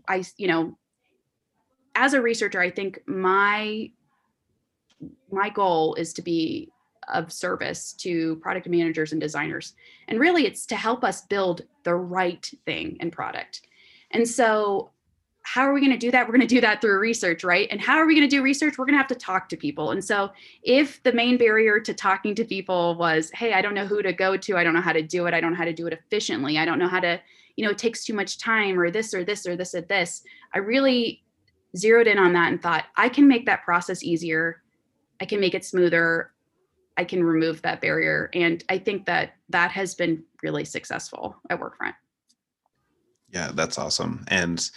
I, 0.06 0.24
you 0.38 0.48
know, 0.48 0.78
as 1.96 2.14
a 2.14 2.22
researcher, 2.22 2.60
I 2.60 2.70
think 2.70 3.00
my 3.08 3.92
my 5.32 5.50
goal 5.50 5.96
is 5.96 6.14
to 6.14 6.22
be 6.22 6.70
of 7.12 7.32
service 7.32 7.94
to 7.94 8.36
product 8.38 8.68
managers 8.68 9.14
and 9.14 9.22
designers. 9.22 9.74
And 10.08 10.20
really 10.20 10.46
it's 10.46 10.66
to 10.68 10.76
help 10.76 11.04
us 11.04 11.22
build 11.22 11.62
the 11.84 11.96
right 11.96 12.48
thing 12.66 12.98
and 13.00 13.12
product. 13.12 13.62
And 14.12 14.28
so 14.28 14.91
how 15.54 15.64
are 15.64 15.74
we 15.74 15.82
going 15.82 15.92
to 15.92 15.98
do 15.98 16.12
that? 16.12 16.26
We're 16.26 16.38
going 16.38 16.48
to 16.48 16.56
do 16.56 16.62
that 16.62 16.80
through 16.80 16.98
research, 16.98 17.44
right? 17.44 17.68
And 17.72 17.82
how 17.82 17.98
are 17.98 18.06
we 18.06 18.16
going 18.16 18.26
to 18.28 18.34
do 18.34 18.42
research? 18.42 18.78
We're 18.78 18.86
going 18.86 18.94
to 18.94 19.00
have 19.00 19.08
to 19.08 19.16
talk 19.16 19.50
to 19.50 19.58
people. 19.58 19.92
And 19.92 20.02
so 20.02 20.32
if 20.64 21.04
the 21.04 21.12
main 21.12 21.38
barrier 21.38 21.78
to 21.82 21.94
talking 21.94 22.34
to 22.36 22.46
people 22.46 22.96
was, 22.96 23.30
hey, 23.34 23.52
I 23.52 23.62
don't 23.62 23.74
know 23.74 23.86
who 23.86 24.02
to 24.02 24.14
go 24.14 24.38
to, 24.38 24.56
I 24.56 24.64
don't 24.64 24.74
know 24.74 24.80
how 24.80 24.94
to 24.94 25.02
do 25.02 25.26
it, 25.26 25.34
I 25.34 25.42
don't 25.42 25.52
know 25.52 25.58
how 25.58 25.66
to 25.66 25.74
do 25.74 25.88
it 25.88 25.94
efficiently, 25.94 26.58
I 26.58 26.64
don't 26.64 26.80
know 26.80 26.88
how 26.88 27.02
to, 27.02 27.20
you 27.58 27.66
know, 27.66 27.72
it 27.72 27.78
takes 27.78 28.06
too 28.06 28.14
much 28.14 28.38
time 28.38 28.80
or 28.80 28.90
this 28.92 29.14
or 29.14 29.26
this 29.26 29.46
or 29.46 29.58
this 29.58 29.76
or 29.76 29.82
this. 29.82 30.24
I 30.54 30.60
really 30.60 31.22
zeroed 31.76 32.08
in 32.08 32.18
on 32.18 32.32
that 32.32 32.50
and 32.50 32.64
thought, 32.64 32.86
I 32.96 33.10
can 33.10 33.28
make 33.28 33.46
that 33.48 33.66
process 33.66 34.04
easier. 34.04 34.62
I 35.20 35.26
can 35.26 35.42
make 35.42 35.54
it 35.54 35.66
smoother. 35.66 36.32
I 36.96 37.04
can 37.04 37.26
remove 37.26 37.62
that 37.64 37.82
barrier. 37.82 38.30
And 38.34 38.64
I 38.70 38.78
think 38.78 39.06
that 39.08 39.34
that 39.50 39.72
has 39.72 39.96
been 39.96 40.24
really 40.44 40.64
successful 40.64 41.36
at 41.50 41.60
Workfront. 41.60 41.96
Yeah, 43.34 43.52
that's 43.54 43.78
awesome. 43.78 44.24
And 44.30 44.70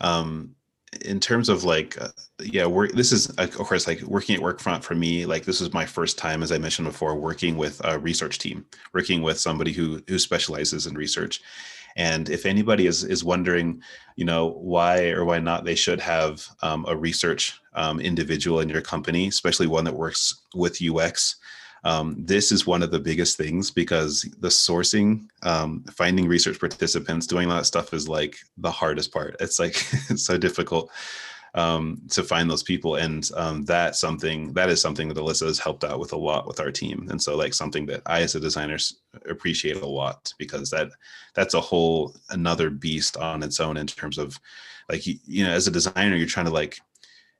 um, 0.00 0.54
in 1.02 1.20
terms 1.20 1.48
of 1.48 1.64
like, 1.64 2.00
uh, 2.00 2.08
yeah, 2.42 2.66
work. 2.66 2.92
This 2.92 3.12
is 3.12 3.28
of 3.30 3.52
course 3.52 3.86
like 3.86 4.00
working 4.02 4.34
at 4.34 4.42
Workfront 4.42 4.82
for 4.82 4.94
me. 4.94 5.24
Like 5.24 5.44
this 5.44 5.60
was 5.60 5.72
my 5.72 5.86
first 5.86 6.18
time, 6.18 6.42
as 6.42 6.50
I 6.52 6.58
mentioned 6.58 6.88
before, 6.88 7.14
working 7.16 7.56
with 7.56 7.80
a 7.84 7.98
research 7.98 8.38
team, 8.38 8.66
working 8.92 9.22
with 9.22 9.38
somebody 9.38 9.72
who 9.72 10.02
who 10.08 10.18
specializes 10.18 10.86
in 10.86 10.94
research. 10.94 11.42
And 11.96 12.28
if 12.28 12.46
anybody 12.46 12.86
is 12.86 13.04
is 13.04 13.24
wondering, 13.24 13.82
you 14.16 14.24
know, 14.24 14.50
why 14.50 15.10
or 15.10 15.24
why 15.24 15.38
not 15.38 15.64
they 15.64 15.74
should 15.74 16.00
have 16.00 16.44
um, 16.62 16.84
a 16.88 16.96
research 16.96 17.60
um, 17.74 18.00
individual 18.00 18.60
in 18.60 18.68
your 18.68 18.82
company, 18.82 19.28
especially 19.28 19.66
one 19.66 19.84
that 19.84 19.94
works 19.94 20.42
with 20.54 20.82
UX, 20.82 21.36
um, 21.84 22.16
this 22.18 22.52
is 22.52 22.66
one 22.66 22.82
of 22.82 22.90
the 22.90 23.00
biggest 23.00 23.36
things 23.36 23.70
because 23.70 24.22
the 24.40 24.48
sourcing, 24.48 25.28
um, 25.42 25.84
finding 25.90 26.28
research 26.28 26.58
participants, 26.60 27.26
doing 27.26 27.48
that 27.48 27.66
stuff 27.66 27.94
is 27.94 28.08
like 28.08 28.36
the 28.58 28.70
hardest 28.70 29.12
part. 29.12 29.36
It's 29.40 29.58
like 29.58 29.76
it's 30.10 30.24
so 30.26 30.36
difficult 30.36 30.90
um, 31.54 32.02
to 32.10 32.22
find 32.22 32.50
those 32.50 32.62
people, 32.62 32.96
and 32.96 33.28
um, 33.36 33.64
that's 33.64 33.98
something 33.98 34.52
that 34.52 34.68
is 34.68 34.80
something 34.80 35.08
that 35.08 35.16
Alyssa 35.16 35.46
has 35.46 35.58
helped 35.58 35.84
out 35.84 35.98
with 35.98 36.12
a 36.12 36.18
lot 36.18 36.46
with 36.46 36.60
our 36.60 36.70
team, 36.70 37.08
and 37.10 37.20
so 37.20 37.36
like 37.36 37.54
something 37.54 37.86
that 37.86 38.02
I 38.06 38.22
as 38.22 38.34
a 38.34 38.40
designer 38.40 38.76
appreciate 39.28 39.76
a 39.76 39.86
lot 39.86 40.32
because 40.38 40.70
that 40.70 40.90
that's 41.34 41.54
a 41.54 41.60
whole 41.60 42.14
another 42.28 42.70
beast 42.70 43.16
on 43.16 43.42
its 43.42 43.58
own 43.58 43.76
in 43.76 43.86
terms 43.86 44.18
of 44.18 44.38
like 44.90 45.06
you, 45.06 45.16
you 45.26 45.44
know 45.44 45.52
as 45.52 45.66
a 45.66 45.72
designer 45.72 46.16
you're 46.16 46.26
trying 46.26 46.46
to 46.46 46.52
like 46.52 46.78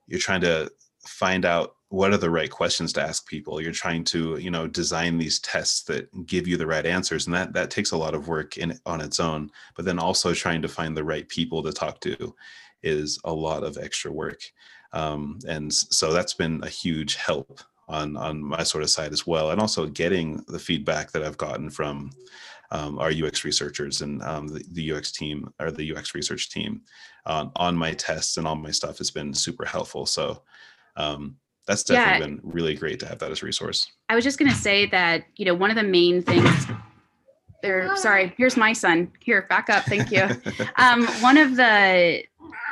you're 0.07 0.18
trying 0.18 0.40
to 0.40 0.70
find 1.07 1.44
out 1.44 1.76
what 1.90 2.12
are 2.12 2.16
the 2.16 2.31
right 2.31 2.50
questions 2.50 2.92
to 2.92 3.03
ask 3.03 3.26
people? 3.26 3.61
You're 3.61 3.72
trying 3.72 4.05
to 4.05 4.38
you 4.38 4.50
know 4.50 4.66
design 4.66 5.18
these 5.18 5.40
tests 5.40 5.83
that 5.83 6.26
give 6.26 6.46
you 6.46 6.57
the 6.57 6.66
right 6.66 6.87
answers 6.87 7.26
and 7.26 7.35
that 7.35 7.53
that 7.53 7.70
takes 7.70 7.90
a 7.90 7.96
lot 7.96 8.14
of 8.14 8.29
work 8.29 8.57
in 8.57 8.79
on 8.87 9.00
its 9.00 9.20
own 9.20 9.50
but 9.76 9.85
then 9.85 9.98
also 9.98 10.33
trying 10.33 10.62
to 10.62 10.68
find 10.68 10.96
the 10.96 11.05
right 11.05 11.29
people 11.29 11.62
to 11.62 11.72
talk 11.72 12.00
to 12.00 12.35
is 12.83 13.18
a 13.24 13.33
lot 13.33 13.62
of 13.64 13.76
extra 13.76 14.11
work 14.11 14.40
um, 14.92 15.38
and 15.48 15.72
so 15.72 16.12
that's 16.12 16.35
been 16.35 16.62
a 16.62 16.68
huge 16.68 17.16
help 17.16 17.61
on 17.88 18.16
on 18.16 18.42
my 18.42 18.62
sort 18.62 18.85
of 18.85 18.90
side 18.90 19.12
as 19.12 19.26
well 19.26 19.50
and 19.50 19.61
also 19.61 19.87
getting 19.87 20.42
the 20.46 20.59
feedback 20.59 21.11
that 21.11 21.24
i've 21.24 21.38
gotten 21.38 21.68
from 21.68 22.11
um, 22.70 22.98
our 23.00 23.11
ux 23.11 23.44
researchers 23.44 24.00
and 24.00 24.22
um, 24.22 24.46
the, 24.46 24.64
the 24.72 24.92
ux 24.92 25.11
team 25.11 25.53
or 25.59 25.72
the 25.72 25.92
ux 25.96 26.14
research 26.14 26.50
team 26.50 26.81
on, 27.26 27.76
my 27.76 27.92
tests 27.92 28.37
and 28.37 28.46
all 28.46 28.57
my 28.57 28.70
stuff 28.70 28.98
has 28.98 29.11
been 29.11 29.35
super 29.35 29.64
helpful 29.64 30.07
so 30.07 30.42
um, 30.96 31.37
that's 31.71 31.85
definitely 31.85 32.21
Yeah. 32.21 32.27
been 32.27 32.41
really 32.43 32.75
great 32.75 32.99
to 33.01 33.07
have 33.07 33.21
that 33.21 33.31
as 33.31 33.43
a 33.43 33.47
resource 33.47 33.87
I 34.09 34.17
was 34.17 34.25
just 34.25 34.39
going 34.39 34.51
to 34.51 34.57
say 34.57 34.87
that, 34.87 35.23
you 35.37 35.45
know, 35.45 35.55
one 35.55 35.71
of 35.71 35.77
the 35.77 35.85
main 35.85 36.21
things 36.21 36.67
there, 37.63 37.95
sorry, 37.97 38.35
here's 38.37 38.57
my 38.57 38.73
son. 38.73 39.13
Here, 39.21 39.47
back 39.49 39.69
up. 39.71 39.85
Thank 39.85 40.11
you. 40.11 40.23
um, 40.77 41.07
one 41.23 41.37
of 41.37 41.57
the 41.57 42.23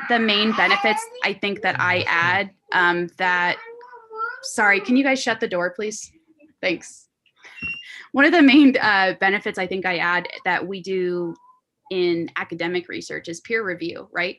the 0.09 0.19
main 0.19 0.53
benefits 0.57 1.05
I 1.25 1.35
think 1.35 1.61
that 1.61 1.79
I 1.79 2.03
add 2.09 2.51
um, 2.73 3.09
that 3.19 3.59
sorry, 4.43 4.81
can 4.81 4.97
you 4.97 5.05
guys 5.05 5.23
shut 5.23 5.41
the 5.41 5.49
door, 5.49 5.71
please? 5.71 6.11
Thanks. 6.63 7.09
One 8.13 8.25
of 8.25 8.33
the 8.33 8.43
main 8.43 8.77
uh, 8.81 9.15
benefits 9.21 9.59
I 9.59 9.67
think 9.67 9.85
I 9.85 9.99
add 9.99 10.27
that 10.45 10.67
we 10.67 10.81
do 10.81 11.35
in 11.91 12.31
academic 12.37 12.89
research 12.89 13.29
is 13.29 13.41
peer 13.41 13.65
review, 13.65 14.09
right? 14.11 14.39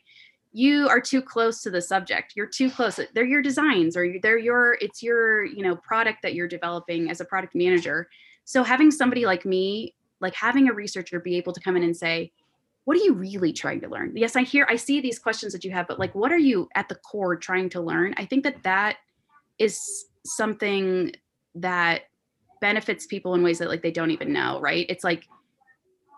You 0.51 0.87
are 0.89 0.99
too 0.99 1.21
close 1.21 1.61
to 1.61 1.69
the 1.69 1.81
subject. 1.81 2.33
You're 2.35 2.47
too 2.47 2.71
close. 2.71 2.99
They're 3.13 3.25
your 3.25 3.41
designs 3.41 3.95
or 3.95 4.15
they're 4.21 4.39
your, 4.39 4.77
it's 4.81 5.03
your, 5.03 5.45
you 5.45 5.61
know, 5.61 5.75
product 5.75 6.23
that 6.23 6.33
you're 6.33 6.47
developing 6.47 7.09
as 7.09 7.21
a 7.21 7.25
product 7.25 7.53
manager. 7.53 8.09
So 8.45 8.63
having 8.63 8.89
somebody 8.89 9.25
like 9.25 9.45
me, 9.45 9.93
like 10.21 10.33
having 10.33 10.67
a 10.67 10.73
researcher 10.73 11.19
be 11.19 11.37
able 11.37 11.53
to 11.53 11.61
come 11.61 11.77
in 11.77 11.83
and 11.83 11.95
say, 11.95 12.31
what 12.85 12.97
are 12.97 13.01
you 13.01 13.13
really 13.13 13.53
trying 13.53 13.79
to 13.81 13.87
learn? 13.87 14.13
Yes, 14.15 14.35
I 14.35 14.41
hear, 14.41 14.65
I 14.67 14.75
see 14.75 14.99
these 14.99 15.19
questions 15.19 15.53
that 15.53 15.63
you 15.63 15.69
have, 15.69 15.87
but 15.87 15.99
like, 15.99 16.15
what 16.15 16.31
are 16.31 16.39
you 16.39 16.67
at 16.73 16.89
the 16.89 16.95
core 16.95 17.35
trying 17.35 17.69
to 17.69 17.81
learn? 17.81 18.15
I 18.17 18.25
think 18.25 18.43
that 18.45 18.63
that 18.63 18.97
is 19.59 20.05
something 20.25 21.11
that 21.53 22.03
benefits 22.61 23.05
people 23.05 23.35
in 23.35 23.43
ways 23.43 23.59
that 23.59 23.69
like 23.69 23.83
they 23.83 23.91
don't 23.91 24.11
even 24.11 24.33
know, 24.33 24.59
right? 24.59 24.87
It's 24.89 25.03
like 25.03 25.27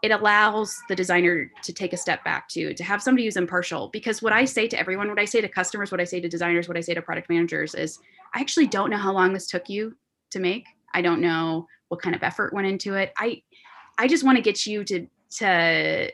it 0.02 0.12
allows 0.12 0.82
the 0.90 0.96
designer 0.96 1.52
to 1.62 1.74
take 1.74 1.94
a 1.94 1.98
step 1.98 2.24
back 2.24 2.48
to 2.50 2.74
to 2.74 2.84
have 2.84 3.02
somebody 3.02 3.26
who's 3.26 3.38
impartial 3.38 3.90
because 3.90 4.22
what 4.22 4.34
I 4.34 4.46
say 4.46 4.68
to 4.68 4.80
everyone, 4.80 5.10
what 5.10 5.20
I 5.20 5.26
say 5.26 5.42
to 5.42 5.48
customers, 5.48 5.92
what 5.92 6.02
I 6.02 6.06
say 6.06 6.20
to 6.20 6.28
designers, 6.28 6.68
what 6.68 6.78
I 6.78 6.82
say 6.82 6.94
to 6.94 7.02
product 7.02 7.30
managers 7.30 7.76
is 7.76 8.00
I 8.34 8.40
actually 8.40 8.68
don't 8.68 8.90
know 8.90 8.98
how 8.98 9.14
long 9.14 9.34
this 9.34 9.48
took 9.48 9.70
you 9.70 9.96
to 10.32 10.40
make. 10.40 10.66
I 10.94 11.02
don't 11.02 11.22
know 11.22 11.68
what 11.90 12.02
kind 12.02 12.16
of 12.16 12.24
effort 12.24 12.54
went 12.54 12.68
into 12.68 12.96
it. 12.96 13.14
I 13.18 13.44
I 13.98 14.08
just 14.08 14.24
want 14.24 14.38
to 14.38 14.42
get 14.42 14.66
you 14.66 14.84
to 14.86 15.08
to 15.38 16.12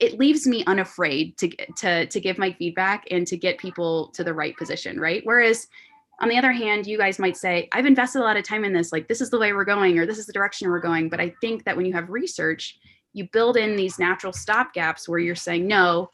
it 0.00 0.18
leaves 0.18 0.46
me 0.46 0.64
unafraid 0.66 1.36
to 1.38 1.48
to 1.76 2.06
to 2.06 2.20
give 2.20 2.38
my 2.38 2.52
feedback 2.52 3.06
and 3.10 3.26
to 3.28 3.36
get 3.36 3.58
people 3.58 4.08
to 4.08 4.24
the 4.24 4.34
right 4.34 4.56
position, 4.56 4.98
right? 4.98 5.22
Whereas 5.24 5.68
on 6.20 6.28
the 6.28 6.36
other 6.36 6.52
hand, 6.52 6.86
you 6.86 6.98
guys 6.98 7.18
might 7.18 7.36
say, 7.36 7.68
I've 7.72 7.86
invested 7.86 8.20
a 8.20 8.24
lot 8.24 8.36
of 8.36 8.44
time 8.44 8.64
in 8.64 8.74
this, 8.74 8.92
like 8.92 9.08
this 9.08 9.22
is 9.22 9.30
the 9.30 9.38
way 9.38 9.54
we're 9.54 9.64
going, 9.64 9.98
or 9.98 10.04
this 10.04 10.18
is 10.18 10.26
the 10.26 10.34
direction 10.34 10.68
we're 10.68 10.78
going. 10.78 11.08
But 11.08 11.18
I 11.18 11.34
think 11.40 11.64
that 11.64 11.76
when 11.76 11.86
you 11.86 11.94
have 11.94 12.10
research, 12.10 12.78
you 13.12 13.28
build 13.32 13.56
in 13.56 13.76
these 13.76 13.98
natural 13.98 14.32
stop 14.32 14.72
gaps 14.72 15.08
where 15.08 15.18
you're 15.18 15.34
saying, 15.34 15.66
no, 15.66 16.10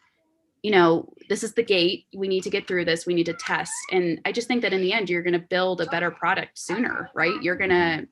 you 0.63 0.71
know, 0.71 1.13
this 1.29 1.43
is 1.43 1.53
the 1.53 1.63
gate. 1.63 2.07
We 2.15 2.29
need 2.29 2.43
to 2.43 2.51
get 2.51 2.67
through 2.67 2.87
this. 2.87 3.07
We 3.07 3.15
need 3.15 3.27
to 3.27 3.35
test. 3.35 3.73
And 3.93 4.21
I 4.25 4.33
just 4.33 4.49
think 4.49 4.63
that 4.63 4.73
in 4.73 4.81
the 4.81 4.93
end, 4.93 5.09
you're 5.09 5.23
going 5.23 5.33
to 5.33 5.47
build 5.51 5.81
a 5.81 5.87
better 5.87 6.11
product 6.11 6.59
sooner, 6.59 7.11
right? 7.15 7.41
You're 7.43 7.57
going 7.57 7.71
to, 7.71 8.09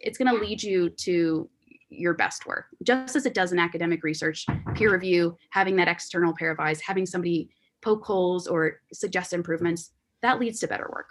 it's 0.00 0.16
going 0.16 0.34
to 0.34 0.40
lead 0.40 0.62
you 0.62 0.88
to 0.90 1.48
your 1.90 2.14
best 2.14 2.46
work, 2.46 2.66
just 2.82 3.16
as 3.16 3.26
it 3.26 3.34
does 3.34 3.52
in 3.52 3.58
academic 3.58 4.02
research, 4.02 4.46
peer 4.74 4.92
review, 4.92 5.36
having 5.50 5.76
that 5.76 5.88
external 5.88 6.32
pair 6.34 6.50
of 6.50 6.58
eyes, 6.58 6.80
having 6.80 7.04
somebody 7.04 7.50
poke 7.82 8.04
holes 8.04 8.46
or 8.46 8.80
suggest 8.92 9.32
improvements, 9.32 9.90
that 10.22 10.40
leads 10.40 10.60
to 10.60 10.68
better 10.68 10.88
work. 10.90 11.10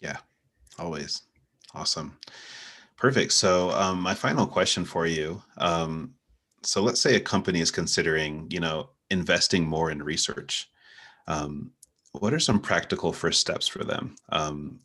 Yeah, 0.00 0.18
always. 0.78 1.22
Awesome. 1.74 2.18
Perfect. 2.96 3.32
So 3.32 3.70
um, 3.70 4.00
my 4.00 4.14
final 4.14 4.46
question 4.46 4.84
for 4.84 5.06
you. 5.06 5.42
Um, 5.58 6.14
so 6.62 6.82
let's 6.82 7.00
say 7.00 7.16
a 7.16 7.20
company 7.20 7.60
is 7.60 7.70
considering, 7.70 8.46
you 8.50 8.60
know, 8.60 8.90
investing 9.10 9.64
more 9.64 9.90
in 9.90 10.02
research. 10.02 10.70
Um, 11.28 11.72
what 12.12 12.32
are 12.32 12.40
some 12.40 12.60
practical 12.60 13.12
first 13.12 13.40
steps 13.40 13.68
for 13.68 13.84
them 13.84 14.16
um, 14.30 14.80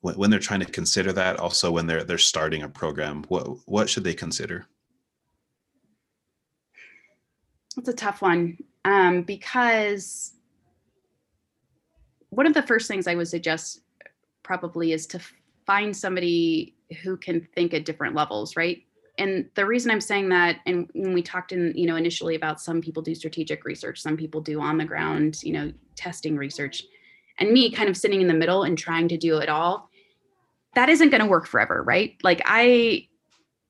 when, 0.00 0.14
when 0.14 0.30
they're 0.30 0.38
trying 0.38 0.60
to 0.60 0.66
consider 0.66 1.12
that? 1.12 1.38
Also, 1.38 1.70
when 1.70 1.86
they're 1.86 2.04
they're 2.04 2.18
starting 2.18 2.62
a 2.62 2.68
program, 2.68 3.24
what 3.28 3.48
what 3.66 3.90
should 3.90 4.04
they 4.04 4.14
consider? 4.14 4.66
That's 7.76 7.88
a 7.88 7.92
tough 7.92 8.22
one 8.22 8.56
um, 8.84 9.22
because 9.22 10.34
one 12.30 12.46
of 12.46 12.54
the 12.54 12.62
first 12.62 12.86
things 12.86 13.06
I 13.06 13.16
would 13.16 13.28
suggest 13.28 13.80
probably 14.42 14.92
is 14.92 15.06
to 15.08 15.20
find 15.66 15.96
somebody 15.96 16.73
who 17.02 17.16
can 17.16 17.46
think 17.54 17.74
at 17.74 17.84
different 17.84 18.14
levels, 18.14 18.56
right? 18.56 18.82
And 19.16 19.48
the 19.54 19.64
reason 19.64 19.90
I'm 19.90 20.00
saying 20.00 20.30
that, 20.30 20.58
and 20.66 20.90
when 20.92 21.14
we 21.14 21.22
talked 21.22 21.52
in, 21.52 21.72
you 21.76 21.86
know, 21.86 21.96
initially 21.96 22.34
about 22.34 22.60
some 22.60 22.80
people 22.80 23.02
do 23.02 23.14
strategic 23.14 23.64
research, 23.64 24.00
some 24.00 24.16
people 24.16 24.40
do 24.40 24.60
on 24.60 24.76
the 24.76 24.84
ground, 24.84 25.40
you 25.42 25.52
know, 25.52 25.72
testing 25.94 26.36
research, 26.36 26.82
and 27.38 27.50
me 27.50 27.70
kind 27.70 27.88
of 27.88 27.96
sitting 27.96 28.20
in 28.20 28.26
the 28.26 28.34
middle 28.34 28.64
and 28.64 28.76
trying 28.76 29.08
to 29.08 29.16
do 29.16 29.38
it 29.38 29.48
all, 29.48 29.88
that 30.74 30.88
isn't 30.88 31.10
going 31.10 31.20
to 31.20 31.28
work 31.28 31.46
forever, 31.46 31.82
right? 31.84 32.16
Like 32.22 32.42
I, 32.44 33.08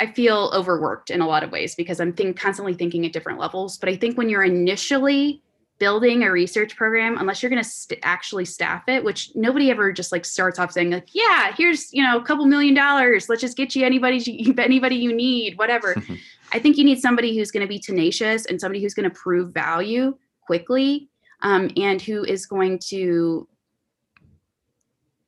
I 0.00 0.12
feel 0.12 0.50
overworked 0.54 1.10
in 1.10 1.20
a 1.20 1.26
lot 1.26 1.44
of 1.44 1.52
ways 1.52 1.74
because 1.74 2.00
I'm 2.00 2.12
think, 2.12 2.38
constantly 2.38 2.74
thinking 2.74 3.04
at 3.04 3.12
different 3.12 3.38
levels. 3.38 3.76
But 3.76 3.90
I 3.90 3.96
think 3.96 4.16
when 4.16 4.28
you're 4.30 4.42
initially 4.42 5.42
building 5.78 6.22
a 6.22 6.30
research 6.30 6.76
program 6.76 7.18
unless 7.18 7.42
you're 7.42 7.50
going 7.50 7.62
to 7.62 7.68
st- 7.68 7.98
actually 8.04 8.44
staff 8.44 8.84
it 8.88 9.02
which 9.02 9.30
nobody 9.34 9.70
ever 9.70 9.92
just 9.92 10.12
like 10.12 10.24
starts 10.24 10.58
off 10.58 10.70
saying 10.70 10.90
like 10.90 11.08
yeah 11.12 11.52
here's 11.56 11.92
you 11.92 12.02
know 12.02 12.16
a 12.18 12.24
couple 12.24 12.46
million 12.46 12.74
dollars. 12.74 13.28
Let's 13.28 13.40
just 13.40 13.56
get 13.56 13.74
you 13.74 13.84
anybody 13.84 14.54
anybody 14.58 14.96
you 14.96 15.14
need 15.14 15.58
whatever. 15.58 15.94
I 16.52 16.58
think 16.58 16.76
you 16.76 16.84
need 16.84 17.00
somebody 17.00 17.36
who's 17.36 17.50
going 17.50 17.62
to 17.62 17.68
be 17.68 17.78
tenacious 17.78 18.46
and 18.46 18.60
somebody 18.60 18.80
who's 18.80 18.94
going 18.94 19.10
to 19.10 19.14
prove 19.14 19.52
value 19.52 20.16
quickly 20.46 21.08
um, 21.42 21.70
and 21.76 22.00
who 22.00 22.24
is 22.24 22.46
going 22.46 22.78
to 22.90 23.48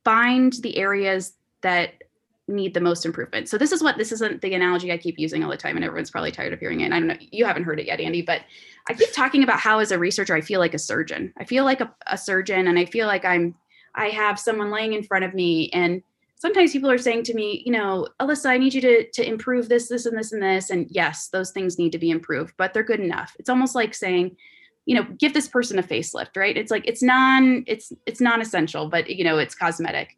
find 0.05 0.53
the 0.53 0.77
areas 0.77 1.33
that 1.61 2.01
need 2.47 2.73
the 2.73 2.81
most 2.81 3.05
improvement. 3.05 3.49
So 3.49 3.57
this 3.57 3.71
is 3.71 3.83
what 3.83 3.97
this 3.97 4.11
isn't 4.11 4.41
the 4.41 4.53
analogy 4.53 4.91
I 4.91 4.97
keep 4.97 5.19
using 5.19 5.43
all 5.43 5.49
the 5.49 5.57
time, 5.57 5.75
and 5.75 5.83
everyone's 5.83 6.11
probably 6.11 6.31
tired 6.31 6.53
of 6.53 6.59
hearing 6.59 6.81
it. 6.81 6.85
And 6.85 6.93
I 6.93 6.99
don't 6.99 7.07
know, 7.07 7.17
you 7.19 7.45
haven't 7.45 7.63
heard 7.63 7.79
it 7.79 7.87
yet, 7.87 7.99
Andy, 7.99 8.21
but 8.21 8.41
I 8.89 8.93
keep 8.93 9.11
talking 9.13 9.43
about 9.43 9.59
how 9.59 9.79
as 9.79 9.91
a 9.91 9.99
researcher, 9.99 10.35
I 10.35 10.41
feel 10.41 10.59
like 10.59 10.73
a 10.73 10.79
surgeon. 10.79 11.33
I 11.37 11.43
feel 11.43 11.65
like 11.65 11.81
a, 11.81 11.93
a 12.07 12.17
surgeon, 12.17 12.67
and 12.67 12.79
I 12.79 12.85
feel 12.85 13.07
like 13.07 13.25
I'm 13.25 13.55
I 13.95 14.09
have 14.09 14.39
someone 14.39 14.71
laying 14.71 14.93
in 14.93 15.03
front 15.03 15.25
of 15.25 15.33
me. 15.33 15.69
And 15.71 16.03
sometimes 16.35 16.71
people 16.71 16.89
are 16.89 16.99
saying 16.99 17.23
to 17.23 17.33
me, 17.33 17.63
you 17.65 17.71
know, 17.71 18.07
Alyssa, 18.19 18.49
I 18.49 18.57
need 18.57 18.73
you 18.73 18.81
to 18.81 19.09
to 19.11 19.27
improve 19.27 19.67
this, 19.67 19.89
this, 19.89 20.05
and 20.05 20.17
this, 20.17 20.31
and 20.31 20.41
this. 20.41 20.69
And 20.69 20.87
yes, 20.89 21.27
those 21.29 21.51
things 21.51 21.77
need 21.77 21.91
to 21.91 21.99
be 21.99 22.11
improved, 22.11 22.53
but 22.57 22.73
they're 22.73 22.83
good 22.83 23.01
enough. 23.01 23.35
It's 23.39 23.49
almost 23.49 23.75
like 23.75 23.93
saying, 23.93 24.37
you 24.85 24.95
know, 24.95 25.05
give 25.17 25.33
this 25.33 25.49
person 25.49 25.79
a 25.79 25.83
facelift, 25.83 26.37
right? 26.37 26.55
It's 26.55 26.71
like 26.71 26.87
it's 26.87 27.03
non, 27.03 27.65
it's 27.67 27.91
it's 28.05 28.21
non-essential, 28.21 28.87
but 28.87 29.09
you 29.09 29.25
know, 29.25 29.37
it's 29.37 29.53
cosmetic 29.53 30.15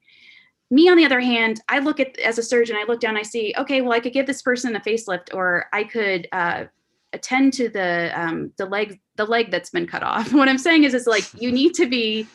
me 0.72 0.88
on 0.88 0.98
the 0.98 1.06
other 1.06 1.20
hand 1.20 1.62
i 1.70 1.80
look 1.80 2.00
at 2.00 2.18
as 2.20 2.38
a 2.38 2.44
surgeon 2.44 2.76
i 2.76 2.86
look 2.88 3.00
down 3.00 3.18
i 3.18 3.22
see 3.22 3.54
okay 3.58 3.82
well 3.82 3.94
i 3.94 4.00
could 4.00 4.14
give 4.14 4.28
this 4.28 4.42
person 4.42 4.76
a 4.76 4.80
facelift 4.80 5.34
or 5.34 5.66
i 5.74 5.84
could 5.84 6.28
uh, 6.32 6.66
attend 7.14 7.54
to 7.54 7.70
the 7.70 8.12
um, 8.20 8.52
the 8.58 8.66
leg 8.66 9.00
the 9.16 9.26
leg 9.26 9.52
that's 9.52 9.70
been 9.70 9.88
cut 9.88 10.04
off. 10.04 10.32
What 10.40 10.50
i'm 10.50 10.58
saying 10.58 10.84
is 10.84 10.94
it's 10.94 11.08
like 11.08 11.26
you 11.40 11.52
need 11.52 11.74
to 11.76 11.88
be 11.88 12.28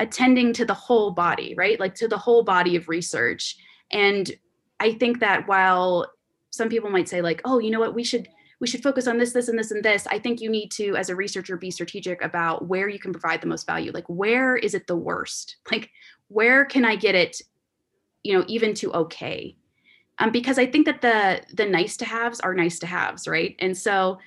attending 0.00 0.52
to 0.54 0.64
the 0.64 0.74
whole 0.74 1.12
body 1.12 1.54
right? 1.56 1.78
Like 1.78 1.94
to 1.96 2.08
the 2.08 2.18
whole 2.18 2.42
body 2.42 2.76
of 2.76 2.88
research. 2.88 3.56
And 3.90 4.30
i 4.80 4.92
think 4.92 5.20
that 5.20 5.46
while 5.48 6.10
some 6.50 6.68
people 6.68 6.90
might 6.90 7.08
say 7.08 7.22
like 7.22 7.40
oh 7.44 7.58
you 7.58 7.70
know 7.70 7.80
what? 7.80 7.94
We 7.94 8.04
should 8.04 8.28
we 8.60 8.66
should 8.66 8.82
focus 8.82 9.06
on 9.06 9.18
this 9.18 9.32
this 9.32 9.48
and 9.48 9.58
this 9.58 9.70
and 9.70 9.82
this. 9.82 10.06
I 10.06 10.18
think 10.18 10.40
you 10.40 10.50
need 10.50 10.70
to 10.72 10.96
as 10.96 11.08
a 11.08 11.16
researcher 11.16 11.56
be 11.56 11.70
strategic 11.70 12.22
about 12.22 12.68
where 12.68 12.88
you 12.88 12.98
can 12.98 13.12
provide 13.12 13.40
the 13.40 13.46
most 13.46 13.66
value. 13.66 13.92
Like 13.92 14.08
where 14.08 14.56
is 14.56 14.74
it 14.74 14.86
the 14.86 14.96
worst? 14.96 15.56
Like 15.72 15.90
where 16.28 16.64
can 16.64 16.84
I 16.84 16.96
get 16.96 17.14
it, 17.14 17.40
you 18.22 18.36
know, 18.36 18.44
even 18.48 18.74
to 18.74 18.92
okay? 18.92 19.56
Um, 20.18 20.30
because 20.30 20.58
I 20.58 20.66
think 20.66 20.86
that 20.86 21.00
the 21.02 21.42
the 21.54 21.66
nice 21.66 21.96
to 21.98 22.04
haves 22.04 22.40
are 22.40 22.54
nice 22.54 22.78
to 22.80 22.86
haves, 22.86 23.26
right? 23.26 23.56
And 23.58 23.76
so 23.76 24.18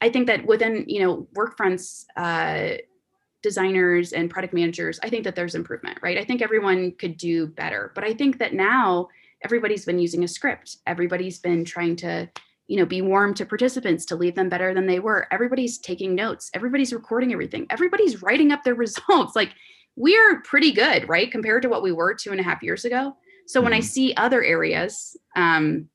I 0.00 0.08
think 0.08 0.26
that 0.28 0.46
within 0.46 0.84
you 0.88 1.00
know 1.00 1.28
Workfront's 1.34 2.06
uh, 2.16 2.76
designers 3.42 4.12
and 4.12 4.30
product 4.30 4.54
managers, 4.54 4.98
I 5.02 5.10
think 5.10 5.24
that 5.24 5.34
there's 5.34 5.54
improvement, 5.54 5.98
right? 6.02 6.18
I 6.18 6.24
think 6.24 6.42
everyone 6.42 6.92
could 6.92 7.16
do 7.16 7.46
better, 7.46 7.92
but 7.94 8.04
I 8.04 8.14
think 8.14 8.38
that 8.38 8.54
now 8.54 9.08
everybody's 9.44 9.84
been 9.84 9.98
using 9.98 10.24
a 10.24 10.28
script. 10.28 10.76
Everybody's 10.86 11.38
been 11.38 11.64
trying 11.64 11.96
to 11.96 12.30
you 12.70 12.76
know 12.76 12.86
be 12.86 13.02
warm 13.02 13.34
to 13.34 13.44
participants 13.44 14.06
to 14.06 14.16
leave 14.16 14.36
them 14.36 14.48
better 14.48 14.72
than 14.72 14.86
they 14.86 15.00
were 15.00 15.26
everybody's 15.32 15.76
taking 15.76 16.14
notes 16.14 16.50
everybody's 16.54 16.92
recording 16.92 17.32
everything 17.32 17.66
everybody's 17.68 18.22
writing 18.22 18.52
up 18.52 18.62
their 18.62 18.74
results 18.86 19.34
like 19.34 19.50
we're 19.96 20.40
pretty 20.42 20.72
good, 20.72 21.08
right? 21.08 21.30
Compared 21.30 21.62
to 21.62 21.68
what 21.68 21.82
we 21.82 21.92
were 21.92 22.14
two 22.14 22.30
and 22.30 22.40
a 22.40 22.44
half 22.44 22.62
years 22.62 22.84
ago. 22.84 23.16
So 23.46 23.60
when 23.60 23.72
I 23.72 23.78
mm-hmm. 23.78 23.86
see 23.86 24.14
other 24.16 24.42
areas, 24.42 25.16
um, 25.36 25.88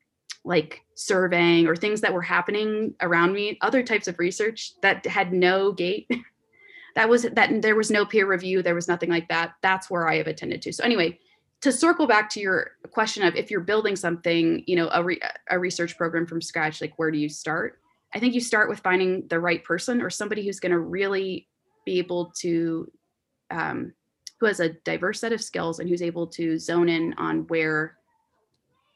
like 0.44 0.82
surveying 0.96 1.68
or 1.68 1.76
things 1.76 2.02
that 2.02 2.14
were 2.14 2.22
happening 2.22 2.94
around 3.02 3.34
me, 3.34 3.58
other 3.62 3.82
types 3.82 4.08
of 4.08 4.20
research 4.20 4.74
that 4.82 5.06
had 5.06 5.34
no 5.34 5.72
gate, 5.72 6.10
that 6.96 7.10
was 7.10 7.24
that 7.24 7.62
there 7.62 7.76
was 7.76 7.92
no 7.92 8.06
peer 8.06 8.28
review, 8.28 8.62
there 8.62 8.76
was 8.76 8.88
nothing 8.88 9.10
like 9.10 9.28
that. 9.30 9.54
That's 9.62 9.90
where 9.90 10.08
I 10.08 10.18
have 10.18 10.28
attended 10.28 10.62
to. 10.64 10.74
So 10.74 10.84
anyway, 10.84 11.20
to 11.62 11.72
circle 11.72 12.08
back 12.08 12.30
to 12.32 12.40
your 12.40 12.72
question 12.92 13.24
of 13.24 13.36
if 13.36 13.50
you're 13.50 13.62
building 13.62 13.96
something, 13.96 14.64
you 14.68 14.76
know, 14.76 14.90
a, 14.94 15.04
re- 15.04 15.22
a 15.50 15.58
research 15.58 15.98
program 15.98 16.26
from 16.26 16.42
scratch, 16.42 16.82
like 16.82 16.94
where 16.98 17.12
do 17.12 17.18
you 17.18 17.30
start? 17.30 17.80
I 18.14 18.20
think 18.20 18.34
you 18.34 18.42
start 18.42 18.70
with 18.70 18.80
finding 18.80 19.28
the 19.30 19.40
right 19.40 19.64
person 19.64 20.02
or 20.02 20.10
somebody 20.10 20.46
who's 20.46 20.60
going 20.60 20.72
to 20.72 20.80
really 20.80 21.48
be 21.86 22.00
able 22.00 22.32
to 22.38 22.92
um, 23.56 23.94
who 24.40 24.46
has 24.46 24.60
a 24.60 24.70
diverse 24.70 25.22
set 25.22 25.32
of 25.32 25.42
skills 25.42 25.80
and 25.80 25.90
who's 25.90 26.02
able 26.02 26.28
to 26.28 26.60
zone 26.60 26.90
in 26.90 27.14
on 27.18 27.48
where 27.48 27.98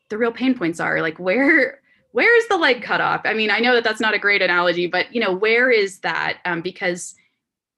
the 0.09 0.17
real 0.17 0.31
pain 0.31 0.57
points 0.57 0.79
are. 0.79 1.01
Like 1.01 1.17
where 1.17 1.79
where 2.11 2.37
is 2.37 2.47
the 2.47 2.57
leg 2.57 2.81
cut 2.81 3.01
off 3.01 3.21
i 3.25 3.35
mean 3.35 3.51
i 3.51 3.59
know 3.59 3.75
that 3.75 3.83
that's 3.83 4.01
not 4.01 4.15
a 4.15 4.19
great 4.19 4.41
analogy 4.41 4.87
but 4.87 5.13
you 5.13 5.21
know 5.21 5.33
where 5.33 5.69
is 5.69 5.99
that? 5.99 6.39
Um, 6.45 6.61
because 6.61 7.15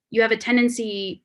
you 0.10 0.22
have 0.22 0.32
a 0.32 0.38
tendency 0.38 1.24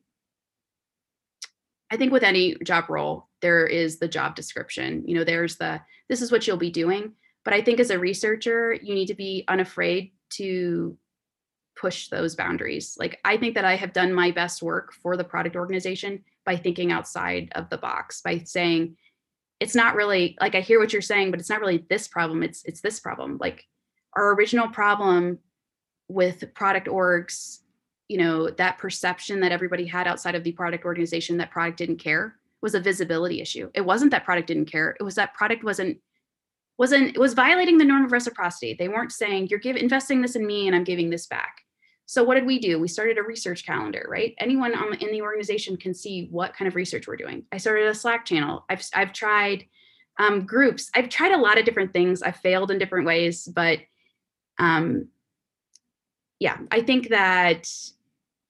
i 1.90 1.96
think 1.96 2.12
with 2.12 2.22
any 2.22 2.56
job 2.64 2.88
role 2.88 3.28
there 3.42 3.66
is 3.66 3.98
the 3.98 4.08
job 4.08 4.34
description. 4.34 5.04
You 5.06 5.14
know 5.14 5.24
there's 5.24 5.56
the 5.56 5.80
this 6.08 6.22
is 6.22 6.32
what 6.32 6.46
you'll 6.46 6.56
be 6.56 6.70
doing. 6.70 7.12
But 7.44 7.54
i 7.54 7.62
think 7.62 7.78
as 7.78 7.90
a 7.90 7.98
researcher 7.98 8.74
you 8.74 8.94
need 8.94 9.06
to 9.06 9.14
be 9.14 9.44
unafraid 9.46 10.12
to 10.30 10.96
push 11.76 12.08
those 12.08 12.34
boundaries. 12.34 12.96
Like 12.98 13.20
I 13.24 13.36
think 13.36 13.54
that 13.54 13.64
I 13.64 13.76
have 13.76 13.92
done 13.92 14.12
my 14.12 14.30
best 14.30 14.62
work 14.62 14.92
for 14.92 15.16
the 15.16 15.24
product 15.24 15.56
organization 15.56 16.24
by 16.44 16.56
thinking 16.56 16.90
outside 16.90 17.52
of 17.54 17.68
the 17.68 17.78
box, 17.78 18.22
by 18.22 18.38
saying 18.38 18.96
it's 19.60 19.74
not 19.74 19.94
really 19.94 20.36
like 20.40 20.54
I 20.54 20.60
hear 20.60 20.78
what 20.80 20.92
you're 20.92 21.02
saying, 21.02 21.30
but 21.30 21.40
it's 21.40 21.50
not 21.50 21.60
really 21.60 21.84
this 21.88 22.08
problem. 22.08 22.42
It's 22.42 22.64
it's 22.64 22.80
this 22.80 23.00
problem. 23.00 23.38
Like 23.40 23.64
our 24.14 24.34
original 24.34 24.68
problem 24.68 25.38
with 26.08 26.54
product 26.54 26.86
orgs, 26.88 27.60
you 28.08 28.18
know, 28.18 28.50
that 28.50 28.78
perception 28.78 29.40
that 29.40 29.52
everybody 29.52 29.86
had 29.86 30.06
outside 30.06 30.34
of 30.34 30.44
the 30.44 30.52
product 30.52 30.84
organization 30.84 31.36
that 31.38 31.50
product 31.50 31.78
didn't 31.78 31.98
care 31.98 32.36
was 32.62 32.74
a 32.74 32.80
visibility 32.80 33.40
issue. 33.40 33.70
It 33.74 33.82
wasn't 33.82 34.10
that 34.12 34.24
product 34.24 34.48
didn't 34.48 34.70
care. 34.70 34.96
It 34.98 35.02
was 35.02 35.14
that 35.16 35.34
product 35.34 35.64
wasn't 35.64 35.98
wasn't 36.78 37.08
it 37.08 37.18
was 37.18 37.34
violating 37.34 37.78
the 37.78 37.84
norm 37.84 38.04
of 38.04 38.12
reciprocity. 38.12 38.74
They 38.74 38.88
weren't 38.88 39.12
saying 39.12 39.48
you're 39.48 39.58
giving 39.58 39.82
investing 39.82 40.22
this 40.22 40.36
in 40.36 40.46
me 40.46 40.66
and 40.66 40.76
I'm 40.76 40.84
giving 40.84 41.10
this 41.10 41.26
back. 41.26 41.62
So 42.08 42.22
what 42.22 42.36
did 42.36 42.46
we 42.46 42.60
do? 42.60 42.78
We 42.78 42.86
started 42.86 43.18
a 43.18 43.22
research 43.22 43.66
calendar, 43.66 44.06
right? 44.08 44.34
Anyone 44.38 44.74
on, 44.76 44.94
in 44.94 45.10
the 45.10 45.22
organization 45.22 45.76
can 45.76 45.92
see 45.92 46.28
what 46.30 46.54
kind 46.54 46.68
of 46.68 46.76
research 46.76 47.08
we're 47.08 47.16
doing. 47.16 47.44
I 47.50 47.58
started 47.58 47.88
a 47.88 47.94
Slack 47.94 48.24
channel. 48.24 48.64
I've 48.70 48.82
I've 48.94 49.12
tried 49.12 49.66
um, 50.18 50.46
groups. 50.46 50.88
I've 50.94 51.08
tried 51.08 51.32
a 51.32 51.38
lot 51.38 51.58
of 51.58 51.64
different 51.64 51.92
things. 51.92 52.22
I've 52.22 52.36
failed 52.36 52.70
in 52.70 52.78
different 52.78 53.06
ways, 53.06 53.46
but 53.46 53.80
um, 54.58 55.08
yeah, 56.38 56.58
I 56.70 56.80
think 56.80 57.08
that 57.08 57.68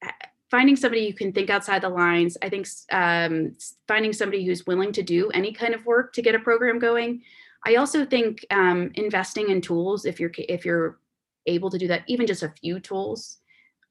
uh, 0.05 0.11
finding 0.51 0.77
somebody 0.77 1.09
who 1.09 1.17
can 1.17 1.33
think 1.33 1.49
outside 1.49 1.81
the 1.81 1.89
lines. 1.89 2.37
I 2.43 2.51
think 2.51 2.69
um, 2.93 3.57
finding 3.89 4.13
somebody 4.13 4.45
who's 4.45 4.67
willing 4.67 4.93
to 4.93 5.03
do 5.03 5.31
any 5.31 5.53
kind 5.53 5.75
of 5.75 5.87
work 5.87 6.13
to 6.13 6.23
get 6.23 6.35
a 6.35 6.39
program 6.41 6.79
going. 6.79 7.23
I 7.65 7.77
also 7.77 8.05
think 8.05 8.45
um, 8.51 8.91
investing 8.97 9.49
in 9.49 9.63
tools 9.63 10.05
if 10.05 10.21
you're 10.21 10.33
if 10.37 10.67
you're 10.67 10.99
able 11.47 11.71
to 11.71 11.79
do 11.79 11.89
that, 11.89 12.03
even 12.07 12.27
just 12.27 12.43
a 12.43 12.53
few 12.61 12.81
tools 12.81 13.39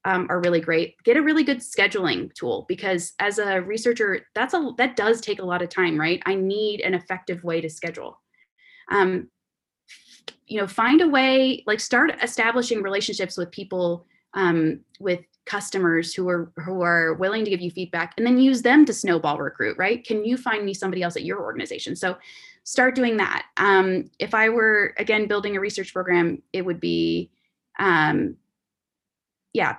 um, 0.05 0.27
are 0.29 0.39
really 0.39 0.61
great. 0.61 0.95
Get 1.03 1.17
a 1.17 1.21
really 1.21 1.43
good 1.43 1.57
scheduling 1.57 2.33
tool 2.35 2.65
because 2.69 3.13
as 3.19 3.39
a 3.39 3.61
researcher, 3.61 4.21
that's 4.35 4.53
a 4.53 4.71
that 4.77 4.95
does 4.95 5.19
take 5.19 5.39
a 5.39 5.45
lot 5.45 5.61
of 5.61 5.69
time, 5.69 5.99
right? 5.99 6.21
I 6.25 6.35
need 6.35 6.81
an 6.81 6.93
effective 6.93 7.43
way 7.43 7.59
to 7.59 7.69
schedule. 7.69 8.21
Um, 8.91 9.29
you 10.45 10.61
know, 10.61 10.67
find 10.67 11.01
a 11.01 11.07
way, 11.07 11.63
like 11.65 11.79
start 11.79 12.11
establishing 12.21 12.83
relationships 12.83 13.35
with 13.35 13.49
people 13.51 14.05
um, 14.35 14.81
with 14.99 15.21
customers 15.45 16.13
who 16.13 16.29
are 16.29 16.51
who 16.57 16.81
are 16.81 17.15
willing 17.15 17.43
to 17.43 17.49
give 17.49 17.61
you 17.61 17.71
feedback 17.71 18.13
and 18.17 18.25
then 18.25 18.37
use 18.37 18.61
them 18.61 18.83
to 18.83 18.91
snowball 18.91 19.37
recruit 19.37 19.77
right 19.77 20.03
can 20.03 20.25
you 20.25 20.37
find 20.37 20.65
me 20.65 20.73
somebody 20.73 21.03
else 21.03 21.15
at 21.15 21.23
your 21.23 21.39
organization 21.39 21.95
so 21.95 22.17
start 22.63 22.95
doing 22.95 23.17
that 23.17 23.45
um, 23.57 24.09
if 24.17 24.33
i 24.33 24.49
were 24.49 24.95
again 24.97 25.27
building 25.27 25.55
a 25.55 25.59
research 25.59 25.93
program 25.93 26.41
it 26.51 26.65
would 26.65 26.79
be 26.79 27.29
um, 27.77 28.35
yeah 29.53 29.75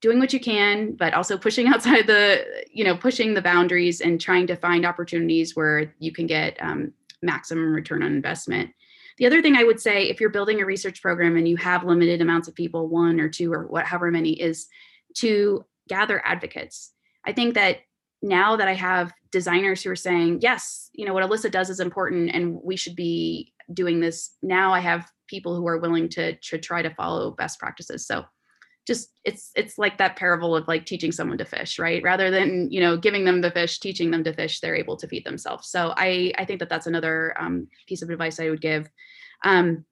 doing 0.00 0.18
what 0.18 0.32
you 0.32 0.40
can 0.40 0.92
but 0.92 1.14
also 1.14 1.36
pushing 1.36 1.66
outside 1.72 2.06
the 2.06 2.44
you 2.72 2.84
know 2.84 2.96
pushing 2.96 3.34
the 3.34 3.42
boundaries 3.42 4.00
and 4.00 4.20
trying 4.20 4.46
to 4.46 4.56
find 4.56 4.86
opportunities 4.86 5.56
where 5.56 5.94
you 5.98 6.12
can 6.12 6.26
get 6.26 6.56
um, 6.60 6.92
maximum 7.22 7.72
return 7.72 8.02
on 8.02 8.12
investment. 8.12 8.70
The 9.18 9.26
other 9.26 9.42
thing 9.42 9.56
i 9.56 9.64
would 9.64 9.80
say 9.80 10.08
if 10.08 10.20
you're 10.20 10.30
building 10.30 10.60
a 10.60 10.66
research 10.66 11.02
program 11.02 11.36
and 11.36 11.48
you 11.48 11.56
have 11.56 11.84
limited 11.84 12.20
amounts 12.20 12.48
of 12.48 12.54
people 12.54 12.88
one 12.88 13.20
or 13.20 13.28
two 13.28 13.52
or 13.52 13.66
whatever 13.66 14.10
many 14.10 14.32
is 14.40 14.68
to 15.14 15.64
gather 15.88 16.22
advocates. 16.24 16.92
I 17.24 17.32
think 17.32 17.54
that 17.54 17.78
now 18.20 18.56
that 18.56 18.66
i 18.66 18.74
have 18.74 19.12
designers 19.30 19.80
who 19.80 19.90
are 19.90 19.96
saying 19.96 20.40
yes 20.40 20.90
you 20.92 21.06
know 21.06 21.14
what 21.14 21.22
alyssa 21.22 21.48
does 21.48 21.70
is 21.70 21.78
important 21.78 22.30
and 22.34 22.58
we 22.64 22.74
should 22.74 22.96
be 22.96 23.52
doing 23.72 24.00
this 24.00 24.34
now 24.42 24.74
i 24.74 24.80
have 24.80 25.08
people 25.28 25.54
who 25.54 25.66
are 25.68 25.78
willing 25.78 26.08
to, 26.08 26.34
to 26.36 26.58
try 26.58 26.82
to 26.82 26.94
follow 26.94 27.30
best 27.30 27.60
practices. 27.60 28.06
So 28.06 28.24
just 28.88 29.10
it's 29.24 29.52
it's 29.54 29.76
like 29.76 29.98
that 29.98 30.16
parable 30.16 30.56
of 30.56 30.66
like 30.66 30.86
teaching 30.86 31.12
someone 31.12 31.38
to 31.38 31.44
fish 31.44 31.78
right? 31.78 32.02
Rather 32.02 32.30
than 32.30 32.68
you 32.72 32.80
know 32.80 32.96
giving 32.96 33.24
them 33.24 33.42
the 33.42 33.50
fish 33.50 33.78
teaching 33.78 34.10
them 34.10 34.24
to 34.24 34.32
fish 34.32 34.58
they're 34.58 34.74
able 34.74 34.96
to 34.96 35.06
feed 35.06 35.24
themselves. 35.24 35.68
So 35.68 35.92
i 35.96 36.32
i 36.38 36.44
think 36.44 36.58
that 36.58 36.70
that's 36.70 36.88
another 36.88 37.34
um, 37.38 37.68
piece 37.86 38.02
of 38.02 38.10
advice 38.10 38.40
i 38.40 38.50
would 38.50 38.62
give. 38.62 38.88
Um, 39.44 39.84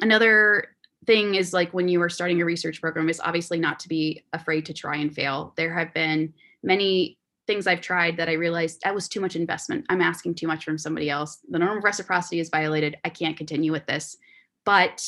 another 0.00 0.68
thing 1.06 1.34
is 1.34 1.54
like 1.54 1.72
when 1.72 1.88
you 1.88 2.00
are 2.02 2.10
starting 2.10 2.40
a 2.42 2.44
research 2.44 2.80
program 2.80 3.08
is 3.08 3.20
obviously 3.20 3.58
not 3.58 3.80
to 3.80 3.88
be 3.88 4.22
afraid 4.34 4.66
to 4.66 4.74
try 4.74 4.96
and 4.96 5.14
fail. 5.14 5.54
There 5.56 5.72
have 5.72 5.92
been 5.94 6.34
many 6.62 7.16
things 7.46 7.66
i've 7.66 7.80
tried 7.80 8.18
that 8.18 8.28
i 8.28 8.34
realized 8.34 8.82
that 8.84 8.94
was 8.94 9.08
too 9.08 9.20
much 9.20 9.34
investment. 9.34 9.86
I'm 9.88 10.02
asking 10.02 10.34
too 10.34 10.46
much 10.46 10.62
from 10.62 10.76
somebody 10.76 11.08
else. 11.08 11.38
The 11.48 11.58
norm 11.58 11.78
of 11.78 11.84
reciprocity 11.84 12.38
is 12.38 12.50
violated. 12.50 12.98
I 13.02 13.08
can't 13.08 13.36
continue 13.36 13.72
with 13.72 13.86
this. 13.86 14.18
But 14.66 15.02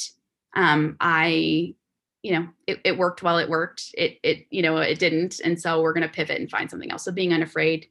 um, 0.56 0.96
i 0.98 1.74
you 2.22 2.32
know 2.32 2.48
it, 2.66 2.80
it 2.84 2.98
worked 2.98 3.22
while 3.22 3.38
it 3.38 3.48
worked. 3.48 3.94
It 3.94 4.18
it 4.22 4.46
you 4.50 4.62
know 4.62 4.76
it 4.78 4.98
didn't 4.98 5.40
and 5.44 5.60
so 5.60 5.82
we're 5.82 5.92
going 5.92 6.06
to 6.06 6.14
pivot 6.14 6.40
and 6.40 6.50
find 6.50 6.70
something 6.70 6.90
else. 6.90 7.04
So 7.04 7.12
being 7.12 7.32
unafraid. 7.32 7.86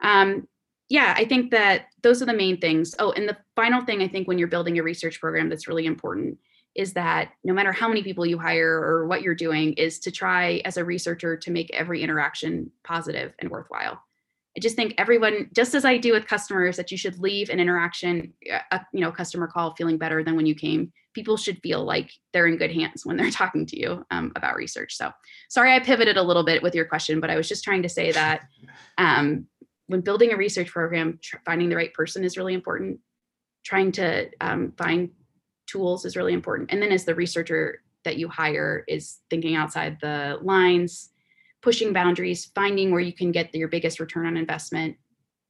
Um 0.00 0.48
yeah 0.90 1.14
i 1.16 1.24
think 1.24 1.50
that 1.50 1.86
those 2.02 2.20
are 2.20 2.26
the 2.26 2.34
main 2.34 2.60
things. 2.60 2.94
Oh 2.98 3.12
and 3.12 3.28
the 3.28 3.36
final 3.56 3.84
thing 3.84 4.02
i 4.02 4.08
think 4.08 4.28
when 4.28 4.38
you're 4.38 4.48
building 4.48 4.78
a 4.78 4.82
research 4.82 5.20
program 5.20 5.48
that's 5.48 5.68
really 5.68 5.86
important 5.86 6.38
is 6.74 6.92
that 6.94 7.30
no 7.44 7.54
matter 7.54 7.72
how 7.72 7.86
many 7.88 8.02
people 8.02 8.26
you 8.26 8.38
hire 8.38 8.72
or 8.72 9.06
what 9.06 9.22
you're 9.22 9.34
doing 9.34 9.74
is 9.74 10.00
to 10.00 10.10
try 10.10 10.60
as 10.64 10.76
a 10.76 10.84
researcher 10.84 11.36
to 11.36 11.50
make 11.50 11.70
every 11.72 12.02
interaction 12.02 12.70
positive 12.82 13.32
and 13.38 13.50
worthwhile 13.50 14.02
i 14.56 14.60
just 14.60 14.76
think 14.76 14.94
everyone 14.98 15.48
just 15.54 15.74
as 15.74 15.84
i 15.84 15.96
do 15.96 16.12
with 16.12 16.26
customers 16.26 16.76
that 16.76 16.90
you 16.90 16.96
should 16.96 17.18
leave 17.18 17.50
an 17.50 17.60
interaction 17.60 18.32
a 18.70 18.80
you 18.92 19.00
know 19.00 19.12
customer 19.12 19.46
call 19.46 19.74
feeling 19.74 19.98
better 19.98 20.22
than 20.22 20.36
when 20.36 20.46
you 20.46 20.54
came. 20.54 20.92
People 21.14 21.36
should 21.36 21.60
feel 21.62 21.84
like 21.84 22.10
they're 22.32 22.48
in 22.48 22.56
good 22.56 22.72
hands 22.72 23.06
when 23.06 23.16
they're 23.16 23.30
talking 23.42 23.66
to 23.66 23.78
you 23.78 24.04
um, 24.10 24.32
about 24.36 24.56
research. 24.56 24.96
So 24.96 25.10
sorry 25.48 25.72
i 25.72 25.80
pivoted 25.80 26.16
a 26.16 26.22
little 26.22 26.44
bit 26.44 26.62
with 26.62 26.74
your 26.74 26.84
question 26.84 27.20
but 27.20 27.30
i 27.30 27.36
was 27.36 27.48
just 27.48 27.64
trying 27.64 27.82
to 27.82 27.88
say 27.88 28.12
that 28.12 28.42
um, 28.98 29.46
when 29.86 30.00
building 30.00 30.32
a 30.32 30.36
research 30.36 30.70
program 30.70 31.18
tr- 31.22 31.36
finding 31.44 31.68
the 31.68 31.76
right 31.76 31.92
person 31.92 32.24
is 32.24 32.36
really 32.36 32.54
important. 32.54 33.00
Trying 33.64 33.92
to 33.92 34.30
um, 34.40 34.72
find 34.76 35.10
tools 35.66 36.04
is 36.04 36.16
really 36.16 36.32
important. 36.32 36.70
And 36.70 36.82
then 36.82 36.92
as 36.92 37.04
the 37.04 37.14
researcher 37.14 37.82
that 38.04 38.16
you 38.16 38.28
hire 38.28 38.84
is 38.86 39.18
thinking 39.30 39.56
outside 39.56 39.98
the 40.00 40.38
lines 40.42 41.10
pushing 41.64 41.92
boundaries 41.92 42.50
finding 42.54 42.90
where 42.90 43.00
you 43.00 43.12
can 43.12 43.32
get 43.32 43.54
your 43.54 43.68
biggest 43.68 43.98
return 43.98 44.26
on 44.26 44.36
investment 44.36 44.96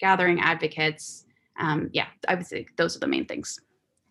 gathering 0.00 0.40
advocates 0.40 1.26
um, 1.60 1.90
yeah 1.92 2.06
i 2.28 2.34
would 2.34 2.46
say 2.46 2.66
those 2.76 2.96
are 2.96 3.00
the 3.00 3.06
main 3.06 3.26
things 3.26 3.60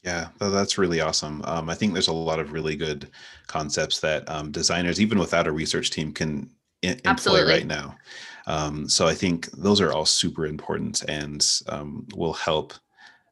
yeah, 0.04 0.28
that's 0.38 0.78
really 0.78 1.00
awesome. 1.00 1.42
Um, 1.46 1.70
I 1.70 1.76
think 1.76 1.94
there's 1.94 2.10
a 2.10 2.14
lot 2.14 2.40
of 2.40 2.52
really 2.52 2.76
good 2.76 3.10
concepts 3.48 4.02
that 4.02 4.30
um, 4.30 4.52
designers, 4.52 5.00
even 5.00 5.18
without 5.18 5.48
a 5.48 5.52
research 5.54 5.92
team, 5.92 6.12
can 6.12 6.50
in- 6.82 7.00
employ 7.06 7.48
right 7.48 7.66
now. 7.66 7.96
Um, 8.46 8.90
so 8.90 9.08
I 9.08 9.14
think 9.14 9.50
those 9.52 9.80
are 9.80 9.94
all 9.94 10.06
super 10.06 10.46
important 10.46 11.04
and 11.04 11.46
um, 11.70 12.06
will 12.16 12.34
help 12.34 12.74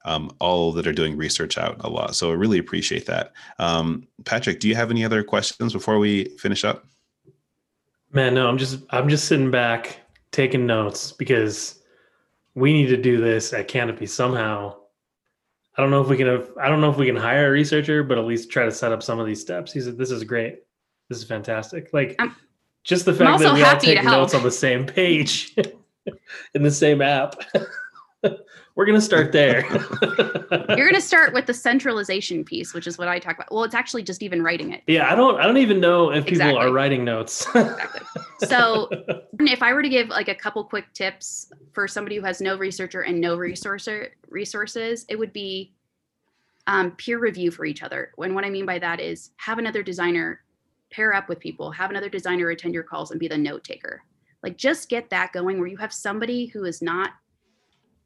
um, 0.05 0.33
all 0.39 0.71
that 0.71 0.87
are 0.87 0.93
doing 0.93 1.17
research 1.17 1.57
out 1.57 1.75
a 1.81 1.89
lot. 1.89 2.15
So 2.15 2.31
I 2.31 2.35
really 2.35 2.57
appreciate 2.57 3.05
that. 3.07 3.33
Um, 3.59 4.07
Patrick, 4.23 4.61
do 4.61 4.69
you 4.69 4.75
have 4.75 4.91
any 4.91 5.03
other 5.03 5.23
questions 5.23 5.73
before 5.73 5.99
we 5.99 6.25
finish 6.39 6.63
up? 6.63 6.85
Man, 8.13 8.33
no, 8.33 8.47
I'm 8.47 8.57
just 8.57 8.79
I'm 8.89 9.09
just 9.09 9.25
sitting 9.25 9.51
back 9.51 9.99
taking 10.31 10.65
notes 10.65 11.11
because 11.11 11.79
we 12.55 12.73
need 12.73 12.87
to 12.87 12.97
do 12.97 13.21
this 13.21 13.53
at 13.53 13.67
Canopy 13.67 14.05
somehow. 14.05 14.75
I 15.77 15.81
don't 15.81 15.91
know 15.91 16.01
if 16.01 16.09
we 16.09 16.17
can 16.17 16.27
have, 16.27 16.49
I 16.61 16.67
don't 16.67 16.81
know 16.81 16.91
if 16.91 16.97
we 16.97 17.05
can 17.05 17.15
hire 17.15 17.47
a 17.47 17.51
researcher, 17.51 18.03
but 18.03 18.17
at 18.17 18.25
least 18.25 18.51
try 18.51 18.65
to 18.65 18.71
set 18.71 18.91
up 18.91 19.01
some 19.01 19.19
of 19.19 19.25
these 19.25 19.39
steps. 19.39 19.71
He 19.71 19.79
said, 19.79 19.97
"This 19.97 20.11
is 20.11 20.23
great. 20.25 20.59
This 21.07 21.19
is 21.19 21.23
fantastic." 21.23 21.93
Like 21.93 22.15
I'm- 22.19 22.35
just 22.83 23.05
the 23.05 23.13
fact 23.13 23.39
that 23.39 23.53
we 23.53 23.63
all 23.63 23.77
take 23.77 24.03
notes 24.03 24.33
on 24.33 24.43
the 24.43 24.51
same 24.51 24.85
page 24.85 25.55
in 26.53 26.63
the 26.63 26.71
same 26.71 27.01
app. 27.01 27.35
We're 28.75 28.85
gonna 28.85 29.01
start 29.01 29.31
there. 29.31 29.65
you're 30.51 30.87
going 30.87 30.93
to 30.93 31.01
start 31.01 31.33
with 31.33 31.45
the 31.45 31.53
centralization 31.53 32.43
piece 32.43 32.73
which 32.73 32.87
is 32.87 32.97
what 32.97 33.07
i 33.07 33.19
talk 33.19 33.35
about 33.35 33.51
well 33.51 33.63
it's 33.63 33.75
actually 33.75 34.03
just 34.03 34.21
even 34.21 34.41
writing 34.41 34.71
it 34.73 34.81
yeah, 34.87 35.11
I 35.11 35.15
don't 35.15 35.39
I 35.39 35.45
don't 35.45 35.57
even 35.57 35.79
know 35.79 36.11
if 36.11 36.25
people 36.25 36.33
Exactly. 36.33 36.59
are 36.59 36.71
writing 36.71 37.05
notes. 37.05 37.47
exactly 37.47 38.01
so 38.39 38.89
if 39.39 39.63
i 39.63 39.73
were 39.73 39.81
to 39.81 39.89
give 39.89 40.09
like 40.09 40.27
a 40.27 40.35
couple 40.35 40.63
quick 40.63 40.91
tips 40.93 41.51
for 41.73 41.87
somebody 41.87 42.17
who 42.17 42.23
has 42.23 42.41
no 42.41 42.57
researcher 42.57 43.01
and 43.01 43.19
no 43.19 43.37
resourcer 43.37 44.09
resources 44.29 45.05
it 45.09 45.17
would 45.17 45.33
be 45.33 45.73
um, 46.67 46.91
peer 46.91 47.17
review 47.17 47.49
for 47.49 47.65
each 47.65 47.81
other 47.83 48.11
and 48.17 48.35
what 48.35 48.45
i 48.45 48.49
mean 48.49 48.65
by 48.65 48.77
that 48.79 48.99
is 48.99 49.31
have 49.37 49.57
another 49.57 49.83
designer 49.83 50.41
pair 50.91 51.13
up 51.13 51.29
with 51.29 51.39
people 51.39 51.71
have 51.71 51.89
another 51.89 52.09
designer 52.09 52.49
attend 52.49 52.73
your 52.73 52.83
calls 52.83 53.11
and 53.11 53.19
be 53.19 53.27
the 53.27 53.37
note 53.37 53.63
taker 53.63 54.03
like 54.43 54.57
just 54.57 54.89
get 54.89 55.09
that 55.09 55.31
going 55.31 55.59
where 55.59 55.67
you 55.67 55.77
have 55.77 55.93
somebody 55.93 56.47
who 56.47 56.65
is 56.65 56.81
not 56.81 57.11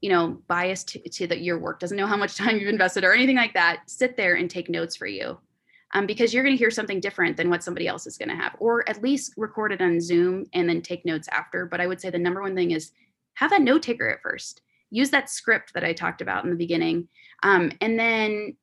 you 0.06 0.12
know 0.12 0.38
biased 0.48 0.88
to, 0.90 1.10
to 1.10 1.44
your 1.44 1.58
work 1.58 1.80
doesn't 1.80 1.98
know 1.98 2.06
how 2.06 2.16
much 2.16 2.36
time 2.42 2.58
you've 2.58 2.70
invested 2.70 3.04
or 3.04 3.12
anything 3.12 3.38
like 3.38 3.56
that 3.56 3.82
sit 3.88 4.16
there 4.16 4.36
and 4.36 4.52
take 4.52 4.70
notes 4.70 4.96
for 4.96 5.08
you 5.08 5.40
um, 5.96 6.06
because 6.06 6.34
you're 6.34 6.44
going 6.44 6.56
to 6.56 6.60
hear 6.60 6.70
something 6.70 7.00
different 7.00 7.38
than 7.38 7.50
what 7.50 7.64
somebody 7.64 7.88
else 7.88 8.06
is 8.06 8.18
going 8.18 8.30
to 8.30 8.36
have, 8.36 8.56
or 8.60 8.88
at 8.90 9.02
least 9.02 9.34
record 9.38 9.72
it 9.72 9.82
on 9.82 10.02
Zoom 10.02 10.46
and 10.54 10.68
then 10.68 10.82
take 10.82 11.06
notes 11.06 11.30
after. 11.32 11.66
But 11.66 11.80
I 11.80 11.88
would 11.88 12.02
say 12.02 12.10
the 12.10 12.20
number 12.20 12.42
one 12.42 12.54
thing 12.54 12.72
is 12.72 12.92
have 13.36 13.54
a 13.54 13.60
note 13.60 13.84
taker 13.84 14.10
at 14.10 14.22
first. 14.22 14.62
Use 14.92 15.10
that 15.12 15.30
script 15.30 15.74
that 15.74 15.86
I 15.86 15.94
talked 15.94 16.22
about 16.22 16.44
in 16.44 16.50
the 16.50 16.56
beginning, 16.58 17.08
um, 17.44 17.72
and 17.82 17.98
then 17.98 18.58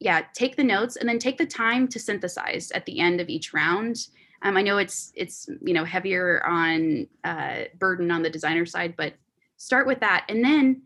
yeah, 0.00 0.22
take 0.34 0.56
the 0.56 0.64
notes 0.64 0.96
and 0.96 1.08
then 1.08 1.18
take 1.18 1.38
the 1.38 1.46
time 1.46 1.88
to 1.88 1.98
synthesize 1.98 2.70
at 2.72 2.86
the 2.86 3.00
end 3.00 3.20
of 3.20 3.28
each 3.28 3.52
round. 3.52 3.96
Um, 4.42 4.56
I 4.56 4.62
know 4.62 4.78
it's 4.78 5.12
it's 5.14 5.48
you 5.60 5.74
know 5.74 5.84
heavier 5.84 6.44
on 6.46 7.08
uh, 7.24 7.64
burden 7.78 8.10
on 8.10 8.22
the 8.22 8.30
designer 8.30 8.66
side, 8.66 8.94
but 8.96 9.14
start 9.56 9.86
with 9.86 10.00
that, 10.00 10.26
and 10.28 10.44
then 10.44 10.82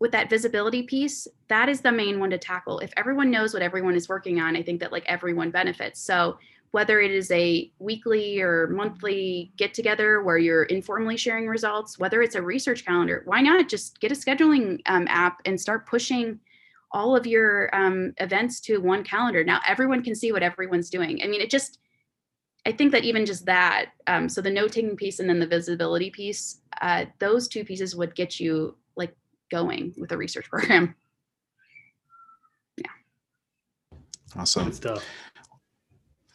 with 0.00 0.12
that 0.12 0.28
visibility 0.28 0.82
piece, 0.82 1.26
that 1.48 1.68
is 1.68 1.80
the 1.80 1.92
main 1.92 2.18
one 2.20 2.30
to 2.30 2.38
tackle. 2.38 2.80
If 2.80 2.92
everyone 2.96 3.30
knows 3.30 3.54
what 3.54 3.62
everyone 3.62 3.94
is 3.94 4.08
working 4.08 4.40
on, 4.40 4.56
I 4.56 4.62
think 4.62 4.80
that 4.80 4.92
like 4.92 5.04
everyone 5.06 5.50
benefits. 5.50 6.00
So 6.00 6.36
whether 6.72 7.00
it 7.00 7.12
is 7.12 7.30
a 7.30 7.70
weekly 7.78 8.40
or 8.40 8.66
monthly 8.66 9.52
get 9.56 9.72
together 9.72 10.22
where 10.22 10.38
you're 10.38 10.64
informally 10.64 11.16
sharing 11.16 11.46
results, 11.46 12.00
whether 12.00 12.20
it's 12.20 12.34
a 12.34 12.42
research 12.42 12.84
calendar, 12.84 13.22
why 13.26 13.40
not 13.40 13.68
just 13.68 14.00
get 14.00 14.10
a 14.10 14.14
scheduling 14.14 14.80
um, 14.86 15.06
app 15.08 15.40
and 15.44 15.58
start 15.58 15.86
pushing 15.86 16.40
all 16.90 17.14
of 17.16 17.28
your 17.28 17.74
um, 17.74 18.12
events 18.18 18.60
to 18.60 18.78
one 18.78 19.04
calendar? 19.04 19.44
Now 19.44 19.60
everyone 19.68 20.02
can 20.02 20.16
see 20.16 20.32
what 20.32 20.42
everyone's 20.42 20.90
doing. 20.90 21.20
I 21.22 21.28
mean, 21.28 21.40
it 21.40 21.48
just, 21.48 21.78
I 22.66 22.72
think 22.72 22.92
that 22.92 23.04
even 23.04 23.26
just 23.26 23.44
that, 23.46 23.90
um, 24.06 24.28
so 24.28 24.40
the 24.40 24.50
note 24.50 24.72
taking 24.72 24.96
piece 24.96 25.18
and 25.20 25.28
then 25.28 25.38
the 25.38 25.46
visibility 25.46 26.10
piece, 26.10 26.60
uh, 26.80 27.04
those 27.18 27.46
two 27.46 27.64
pieces 27.64 27.94
would 27.94 28.14
get 28.14 28.40
you 28.40 28.76
like 28.96 29.14
going 29.50 29.94
with 29.98 30.12
a 30.12 30.16
research 30.16 30.48
program. 30.50 30.94
Yeah. 32.76 32.86
Awesome. 34.36 34.64
Good 34.64 34.74
stuff. 34.76 35.04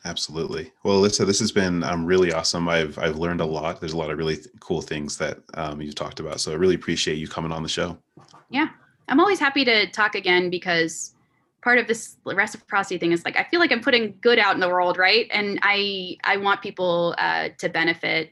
Absolutely. 0.06 0.72
Well, 0.84 1.02
Alyssa, 1.02 1.26
this 1.26 1.40
has 1.40 1.52
been 1.52 1.84
um, 1.84 2.06
really 2.06 2.32
awesome. 2.32 2.70
I've 2.70 2.98
I've 2.98 3.18
learned 3.18 3.42
a 3.42 3.46
lot. 3.46 3.82
There's 3.82 3.92
a 3.92 3.98
lot 3.98 4.10
of 4.10 4.18
really 4.18 4.38
th- 4.38 4.48
cool 4.62 4.82
things 4.82 5.18
that 5.18 5.40
um, 5.56 5.82
you've 5.82 5.96
talked 5.96 6.22
about. 6.22 6.40
So 6.40 6.54
I 6.54 6.56
really 6.56 6.76
appreciate 6.76 7.18
you 7.18 7.28
coming 7.28 7.52
on 7.52 7.64
the 7.64 7.70
show. 7.70 7.98
Yeah, 8.50 8.70
I'm 9.10 9.20
always 9.20 9.40
happy 9.40 9.66
to 9.66 9.88
talk 9.92 10.16
again 10.16 10.50
because 10.50 11.16
part 11.62 11.80
of 11.80 11.88
this 11.88 12.18
reciprocity 12.26 12.98
thing 12.98 13.12
is 13.12 13.26
like 13.26 13.38
I 13.38 13.44
feel 13.44 13.60
like 13.60 13.72
I'm 13.72 13.82
putting 13.82 14.16
good 14.22 14.40
out 14.40 14.54
in 14.54 14.60
the 14.60 14.70
world, 14.70 14.98
right? 14.98 15.28
And 15.32 15.60
I 15.62 16.18
I 16.24 16.38
want 16.38 16.62
people 16.62 17.16
uh, 17.18 17.50
to 17.58 17.70
benefit, 17.70 18.32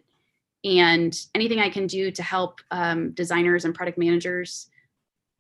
and 0.64 1.18
anything 1.36 1.60
I 1.60 1.70
can 1.70 1.88
do 1.88 2.12
to 2.12 2.24
help 2.24 2.62
um, 2.72 3.12
designers 3.12 3.66
and 3.66 3.76
product 3.76 3.98
managers 3.98 4.70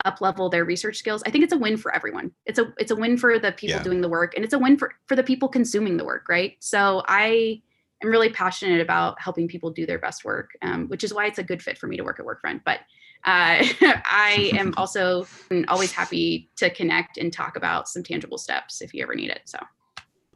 up 0.05 0.21
level 0.21 0.47
their 0.47 0.63
research 0.63 0.97
skills, 0.97 1.23
I 1.25 1.31
think 1.31 1.43
it's 1.43 1.53
a 1.53 1.57
win 1.57 1.75
for 1.75 1.93
everyone. 1.93 2.31
It's 2.45 2.59
a 2.59 2.73
it's 2.77 2.91
a 2.91 2.95
win 2.95 3.17
for 3.17 3.39
the 3.39 3.51
people 3.51 3.77
Yeah. 3.77 3.83
doing 3.83 4.01
the 4.01 4.09
work, 4.09 4.35
and 4.35 4.43
it's 4.43 4.53
a 4.53 4.59
win 4.59 4.77
for 4.77 4.93
for 5.07 5.15
the 5.15 5.23
people 5.23 5.47
consuming 5.49 5.97
the 5.97 6.05
work, 6.05 6.27
right? 6.29 6.55
So 6.59 7.03
I 7.07 7.61
am 8.03 8.09
really 8.09 8.29
passionate 8.29 8.79
about 8.79 9.19
helping 9.19 9.47
people 9.47 9.71
do 9.71 9.85
their 9.85 9.97
best 9.97 10.23
work, 10.23 10.51
um, 10.61 10.87
which 10.87 11.03
is 11.03 11.13
why 11.13 11.25
it's 11.25 11.39
a 11.39 11.43
good 11.43 11.63
fit 11.63 11.77
for 11.77 11.87
me 11.87 11.97
to 11.97 12.03
work 12.03 12.19
at 12.19 12.25
Workfront. 12.25 12.61
But 12.63 12.81
uh, 13.25 13.63
I 13.81 14.51
am 14.53 14.73
also 14.77 15.25
always 15.67 15.91
happy 15.91 16.49
to 16.57 16.69
connect 16.69 17.17
and 17.17 17.31
talk 17.31 17.55
about 17.55 17.87
some 17.87 18.03
tangible 18.03 18.37
steps 18.37 18.81
if 18.81 18.93
you 18.93 19.03
ever 19.03 19.15
need 19.15 19.29
it. 19.29 19.41
So 19.45 19.59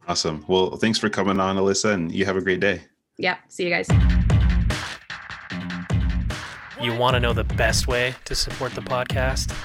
awesome. 0.08 0.44
Well, 0.48 0.76
thanks 0.76 0.98
for 0.98 1.08
coming 1.08 1.40
on, 1.40 1.56
Alyssa, 1.56 1.92
and 1.92 2.12
you 2.12 2.24
have 2.24 2.36
a 2.36 2.42
great 2.42 2.60
day. 2.60 2.82
Yep. 3.18 3.38
See 3.48 3.64
you 3.64 3.70
guys. 3.70 3.88
You 6.80 6.96
want 6.96 7.14
to 7.14 7.20
know 7.20 7.32
the 7.32 7.44
best 7.44 7.86
way 7.86 8.14
to 8.24 8.34
support 8.34 8.74
the 8.74 8.80
podcast? 8.80 9.56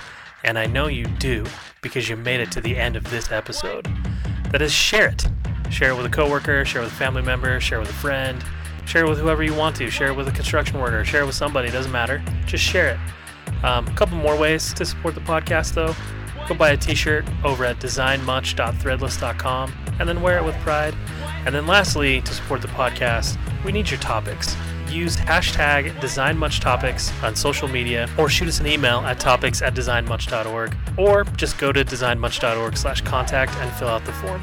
And 0.44 0.60
I 0.60 0.68
know 0.68 0.88
you 0.88 1.06
do 1.06 1.46
because 1.82 2.08
you 2.08 2.16
made 2.16 2.40
it 2.42 2.52
to 2.52 2.62
the 2.62 2.78
end 2.78 2.96
of 2.96 3.10
this 3.10 3.32
episode. 3.32 3.88
That 4.52 4.62
is, 4.62 4.72
share 4.72 5.08
it. 5.08 5.28
Share 5.72 5.92
it 5.92 5.98
with 5.98 6.06
a 6.06 6.10
coworker, 6.10 6.64
share 6.64 6.82
it 6.82 6.86
with 6.86 6.94
a 6.94 6.98
family 6.98 7.24
member, 7.24 7.60
share 7.60 7.80
it 7.80 7.82
with 7.82 7.90
a 7.90 7.94
friend, 7.94 8.44
share 8.88 9.06
it 9.06 9.10
with 9.10 9.20
whoever 9.20 9.44
you 9.44 9.54
want 9.54 9.76
to. 9.76 9.90
Share 9.90 10.08
it 10.08 10.16
with 10.16 10.28
a 10.28 10.32
construction 10.32 10.80
worker, 10.80 11.06
share 11.06 11.22
it 11.22 11.26
with 11.26 11.36
somebody, 11.36 11.70
doesn't 11.70 11.92
matter. 11.92 12.24
Just 12.46 12.64
share 12.64 12.90
it. 12.90 13.00
Um, 13.64 13.88
a 13.88 13.94
couple 13.94 14.18
more 14.18 14.38
ways 14.38 14.74
to 14.74 14.86
support 14.86 15.14
the 15.16 15.22
podcast, 15.22 15.74
though. 15.74 15.96
Go 16.48 16.56
buy 16.56 16.70
a 16.72 16.78
t 16.78 16.96
shirt 16.96 17.26
over 17.44 17.66
at 17.66 17.80
designmuch.threadless.com 17.80 19.74
and 20.00 20.10
then 20.10 20.22
wear 20.22 20.38
it 20.38 20.44
with 20.44 20.56
pride. 20.60 20.96
And 21.46 21.54
then, 21.54 21.68
lastly, 21.68 22.22
to 22.22 22.34
support 22.34 22.62
the 22.62 22.68
podcast, 22.70 23.38
we 23.64 23.72
need 23.72 23.90
your 23.90 24.00
topics 24.00 24.56
use 24.90 25.16
hashtag 25.18 25.92
DesignMuchTopics 26.00 27.24
on 27.24 27.36
social 27.36 27.68
media 27.68 28.10
or 28.18 28.30
shoot 28.30 28.48
us 28.48 28.60
an 28.60 28.68
email 28.68 29.00
at 29.00 29.20
topics 29.20 29.62
at 29.62 29.74
designmuch.org 29.74 30.76
or 30.98 31.24
just 31.36 31.58
go 31.58 31.72
to 31.72 31.84
designmuch.org 31.84 32.78
slash 32.78 33.02
contact 33.02 33.54
and 33.58 33.72
fill 33.74 33.90
out 33.90 34.06
the 34.06 34.14
form. 34.14 34.42